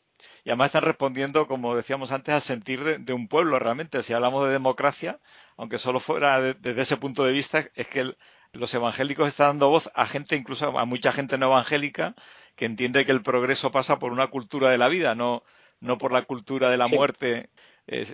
Y 0.44 0.50
además 0.50 0.68
están 0.68 0.84
respondiendo, 0.84 1.48
como 1.48 1.76
decíamos 1.76 2.12
antes, 2.12 2.34
al 2.34 2.42
sentir 2.42 2.84
de, 3.00 3.14
un 3.14 3.28
pueblo 3.28 3.60
realmente. 3.60 4.02
Si 4.04 4.14
hablamos 4.14 4.46
de 4.46 4.52
democracia, 4.52 5.20
aunque 5.58 5.78
solo 5.78 6.00
fuera 6.00 6.42
desde 6.42 6.82
ese 6.82 6.98
punto 6.98 7.24
de 7.24 7.32
vista, 7.32 7.66
es 7.76 7.88
que 7.88 8.16
los 8.54 8.74
evangélicos 8.74 9.28
están 9.28 9.48
dando 9.50 9.70
voz 9.70 9.92
a 9.94 10.06
gente, 10.06 10.36
incluso 10.36 10.78
a 10.78 10.86
mucha 10.86 11.12
gente 11.12 11.38
no 11.38 11.48
evangélica, 11.48 12.16
que 12.56 12.66
entiende 12.66 13.06
que 13.06 13.12
el 13.12 13.22
progreso 13.22 13.72
pasa 13.72 14.00
por 14.00 14.12
una 14.12 14.28
cultura 14.28 14.70
de 14.70 14.78
la 14.78 14.90
vida, 14.90 15.16
no, 15.16 15.44
no 15.80 15.98
por 15.98 16.12
la 16.12 16.24
cultura 16.24 16.70
de 16.70 16.78
la 16.78 16.88
muerte, 16.88 17.50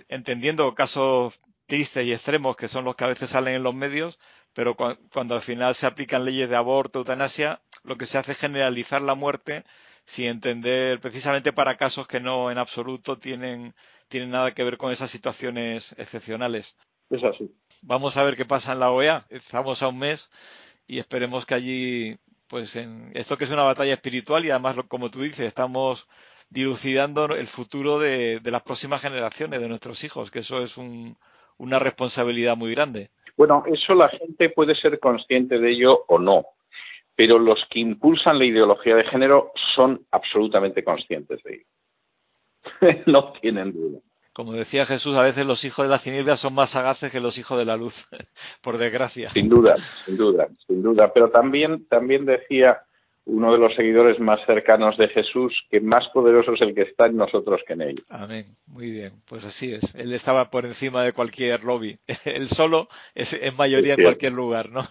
entendiendo 0.08 0.74
casos 0.74 1.40
tristes 1.66 2.06
y 2.06 2.12
extremos 2.12 2.56
que 2.56 2.68
son 2.68 2.84
los 2.84 2.96
que 2.96 3.04
a 3.04 3.08
veces 3.08 3.30
salen 3.30 3.54
en 3.54 3.62
los 3.62 3.74
medios, 3.74 4.18
pero 4.54 4.76
cuando 4.76 5.34
al 5.34 5.42
final 5.42 5.74
se 5.74 5.86
aplican 5.86 6.24
leyes 6.24 6.48
de 6.48 6.56
aborto, 6.56 7.00
eutanasia, 7.00 7.60
lo 7.84 7.96
que 7.96 8.06
se 8.06 8.18
hace 8.18 8.32
es 8.32 8.38
generalizar 8.38 9.02
la 9.02 9.14
muerte 9.14 9.64
sin 10.08 10.24
entender 10.24 11.00
precisamente 11.00 11.52
para 11.52 11.76
casos 11.76 12.08
que 12.08 12.18
no 12.18 12.50
en 12.50 12.56
absoluto 12.56 13.18
tienen, 13.18 13.74
tienen 14.08 14.30
nada 14.30 14.54
que 14.54 14.64
ver 14.64 14.78
con 14.78 14.90
esas 14.90 15.10
situaciones 15.10 15.94
excepcionales. 15.98 16.78
Es 17.10 17.22
así. 17.22 17.50
Vamos 17.82 18.16
a 18.16 18.24
ver 18.24 18.34
qué 18.34 18.46
pasa 18.46 18.72
en 18.72 18.80
la 18.80 18.90
OEA. 18.90 19.26
Estamos 19.28 19.82
a 19.82 19.88
un 19.88 19.98
mes 19.98 20.30
y 20.86 20.98
esperemos 20.98 21.44
que 21.44 21.54
allí, 21.54 22.16
pues 22.48 22.74
en 22.76 23.10
esto 23.12 23.36
que 23.36 23.44
es 23.44 23.50
una 23.50 23.64
batalla 23.64 23.92
espiritual 23.92 24.46
y 24.46 24.50
además, 24.50 24.78
como 24.88 25.10
tú 25.10 25.20
dices, 25.20 25.40
estamos 25.40 26.08
dilucidando 26.48 27.26
el 27.26 27.46
futuro 27.46 27.98
de, 27.98 28.40
las 28.44 28.62
próximas 28.62 29.02
generaciones, 29.02 29.60
de 29.60 29.68
nuestros 29.68 30.02
hijos, 30.04 30.30
que 30.30 30.38
eso 30.38 30.62
es 30.62 30.78
una 30.78 31.78
responsabilidad 31.78 32.56
muy 32.56 32.74
grande. 32.74 33.10
Bueno, 33.36 33.62
eso 33.66 33.92
la 33.92 34.08
gente 34.08 34.48
puede 34.48 34.74
ser 34.74 34.98
consciente 35.00 35.58
de 35.58 35.70
ello 35.70 36.06
o 36.08 36.18
no, 36.18 36.46
pero 37.18 37.40
los 37.40 37.58
que 37.68 37.80
impulsan 37.80 38.38
la 38.38 38.44
ideología 38.44 38.94
de 38.94 39.02
género 39.02 39.50
son 39.74 40.06
absolutamente 40.12 40.84
conscientes 40.84 41.42
de 41.42 41.54
ello. 41.54 43.02
no 43.06 43.32
tienen 43.32 43.72
duda. 43.72 43.98
Como 44.32 44.52
decía 44.52 44.86
Jesús, 44.86 45.16
a 45.16 45.22
veces 45.22 45.44
los 45.44 45.64
hijos 45.64 45.84
de 45.84 45.90
la 45.90 45.98
tinieblas 45.98 46.38
son 46.38 46.54
más 46.54 46.70
sagaces 46.70 47.10
que 47.10 47.18
los 47.18 47.36
hijos 47.36 47.58
de 47.58 47.64
la 47.64 47.76
luz, 47.76 48.06
por 48.62 48.78
desgracia. 48.78 49.30
Sin 49.30 49.48
duda, 49.48 49.74
sin 50.06 50.16
duda, 50.16 50.46
sin 50.68 50.80
duda. 50.80 51.12
Pero 51.12 51.28
también, 51.30 51.88
también 51.88 52.24
decía 52.24 52.82
uno 53.24 53.52
de 53.52 53.58
los 53.58 53.74
seguidores 53.74 54.20
más 54.20 54.38
cercanos 54.46 54.96
de 54.96 55.08
Jesús, 55.08 55.52
que 55.70 55.80
más 55.80 56.06
poderoso 56.14 56.52
es 56.52 56.60
el 56.60 56.72
que 56.72 56.82
está 56.82 57.06
en 57.06 57.16
nosotros 57.16 57.60
que 57.66 57.72
en 57.72 57.82
él. 57.82 57.94
Amén. 58.10 58.46
Muy 58.68 58.92
bien. 58.92 59.10
Pues 59.28 59.44
así 59.44 59.72
es. 59.72 59.92
Él 59.96 60.12
estaba 60.12 60.50
por 60.50 60.66
encima 60.66 61.02
de 61.02 61.12
cualquier 61.12 61.64
lobby. 61.64 61.98
Él 62.24 62.46
solo 62.46 62.88
es 63.16 63.32
en 63.32 63.56
mayoría 63.56 63.94
en 63.94 64.04
cualquier 64.04 64.34
lugar, 64.34 64.70
¿no? 64.70 64.82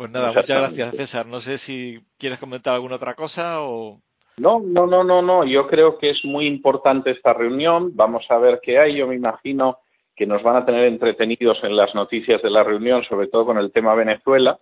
Pues 0.00 0.10
nada, 0.12 0.32
muchas 0.32 0.48
gracias, 0.56 0.96
César. 0.96 1.26
No 1.26 1.40
sé 1.40 1.58
si 1.58 2.00
quieres 2.16 2.38
comentar 2.38 2.72
alguna 2.72 2.96
otra 2.96 3.12
cosa 3.12 3.60
o. 3.60 4.00
No, 4.38 4.58
no, 4.58 4.86
no, 4.86 5.04
no, 5.04 5.20
no. 5.20 5.44
Yo 5.44 5.66
creo 5.66 5.98
que 5.98 6.08
es 6.08 6.24
muy 6.24 6.46
importante 6.46 7.10
esta 7.10 7.34
reunión. 7.34 7.94
Vamos 7.94 8.24
a 8.30 8.38
ver 8.38 8.60
qué 8.62 8.78
hay. 8.78 8.96
Yo 8.96 9.06
me 9.06 9.14
imagino 9.14 9.80
que 10.16 10.24
nos 10.24 10.42
van 10.42 10.56
a 10.56 10.64
tener 10.64 10.86
entretenidos 10.86 11.58
en 11.64 11.76
las 11.76 11.94
noticias 11.94 12.40
de 12.40 12.48
la 12.48 12.64
reunión, 12.64 13.04
sobre 13.04 13.28
todo 13.28 13.44
con 13.44 13.58
el 13.58 13.72
tema 13.72 13.94
Venezuela 13.94 14.58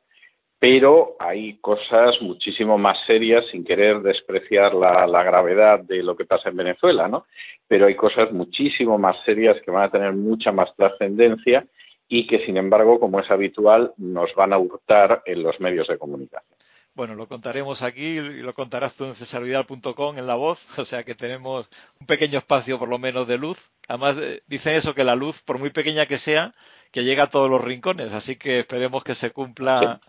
pero 0.58 1.16
hay 1.20 1.58
cosas 1.58 2.20
muchísimo 2.20 2.78
más 2.78 2.98
serias, 3.06 3.46
sin 3.52 3.64
querer 3.64 4.00
despreciar 4.00 4.74
la, 4.74 5.22
gravedad 5.22 5.80
de 5.80 6.02
lo 6.02 6.16
que 6.16 6.24
pasa 6.24 6.48
en 6.48 6.56
Venezuela, 6.56 7.06
¿no? 7.06 7.26
Pero 7.68 7.86
hay 7.86 7.94
cosas 7.94 8.32
muchísimo 8.32 8.98
más 8.98 9.16
serias 9.24 9.56
que 9.64 9.70
van 9.70 9.84
a 9.84 9.90
tener 9.90 10.12
mucha 10.14 10.50
más 10.50 10.74
trascendencia 10.74 11.64
y 12.08 12.26
que, 12.26 12.44
sin 12.46 12.56
embargo, 12.56 12.98
como 12.98 13.20
es 13.20 13.30
habitual, 13.30 13.92
nos 13.98 14.34
van 14.34 14.52
a 14.52 14.58
hurtar 14.58 15.22
en 15.26 15.42
los 15.42 15.60
medios 15.60 15.88
de 15.88 15.98
comunicación. 15.98 16.58
Bueno, 16.94 17.14
lo 17.14 17.28
contaremos 17.28 17.82
aquí 17.82 18.18
y 18.18 18.42
lo 18.42 18.54
contarás 18.54 18.94
tú 18.94 19.04
en 19.04 19.14
cesarvidal.com 19.14 20.18
en 20.18 20.26
la 20.26 20.34
voz, 20.34 20.78
o 20.78 20.84
sea 20.84 21.04
que 21.04 21.14
tenemos 21.14 21.68
un 22.00 22.06
pequeño 22.06 22.38
espacio 22.38 22.78
por 22.78 22.88
lo 22.88 22.98
menos 22.98 23.28
de 23.28 23.38
luz. 23.38 23.70
Además, 23.86 24.16
eh, 24.18 24.42
dicen 24.48 24.74
eso, 24.74 24.94
que 24.94 25.04
la 25.04 25.14
luz, 25.14 25.42
por 25.42 25.58
muy 25.58 25.70
pequeña 25.70 26.06
que 26.06 26.18
sea, 26.18 26.54
que 26.90 27.04
llega 27.04 27.24
a 27.24 27.30
todos 27.30 27.48
los 27.48 27.62
rincones, 27.62 28.12
así 28.12 28.36
que 28.36 28.60
esperemos 28.60 29.04
que 29.04 29.14
se 29.14 29.30
cumpla 29.30 30.00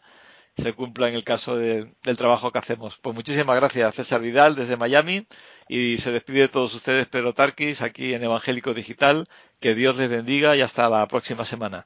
se 0.60 0.74
cumpla 0.74 1.10
en 1.10 1.16
el 1.16 1.24
caso 1.24 1.58
del 1.58 2.18
trabajo 2.18 2.52
que 2.52 2.60
hacemos. 2.60 2.98
Pues 2.98 3.16
muchísimas 3.16 3.56
gracias, 3.56 3.96
César 3.96 4.22
Vidal, 4.22 4.56
desde 4.56 4.78
Miami, 4.78 5.28
y 5.68 5.98
se 5.98 6.12
despide 6.12 6.42
de 6.42 6.48
todos 6.50 6.74
ustedes 6.74 7.08
Pedro 7.08 7.34
Tarquis, 7.34 7.82
aquí 7.82 8.14
en 8.14 8.24
Evangélico 8.24 8.74
Digital. 8.74 9.28
Que 9.60 9.76
Dios 9.76 9.96
les 9.98 10.10
bendiga 10.10 10.56
y 10.56 10.62
hasta 10.62 10.90
la 10.90 11.08
próxima 11.08 11.46
semana. 11.46 11.78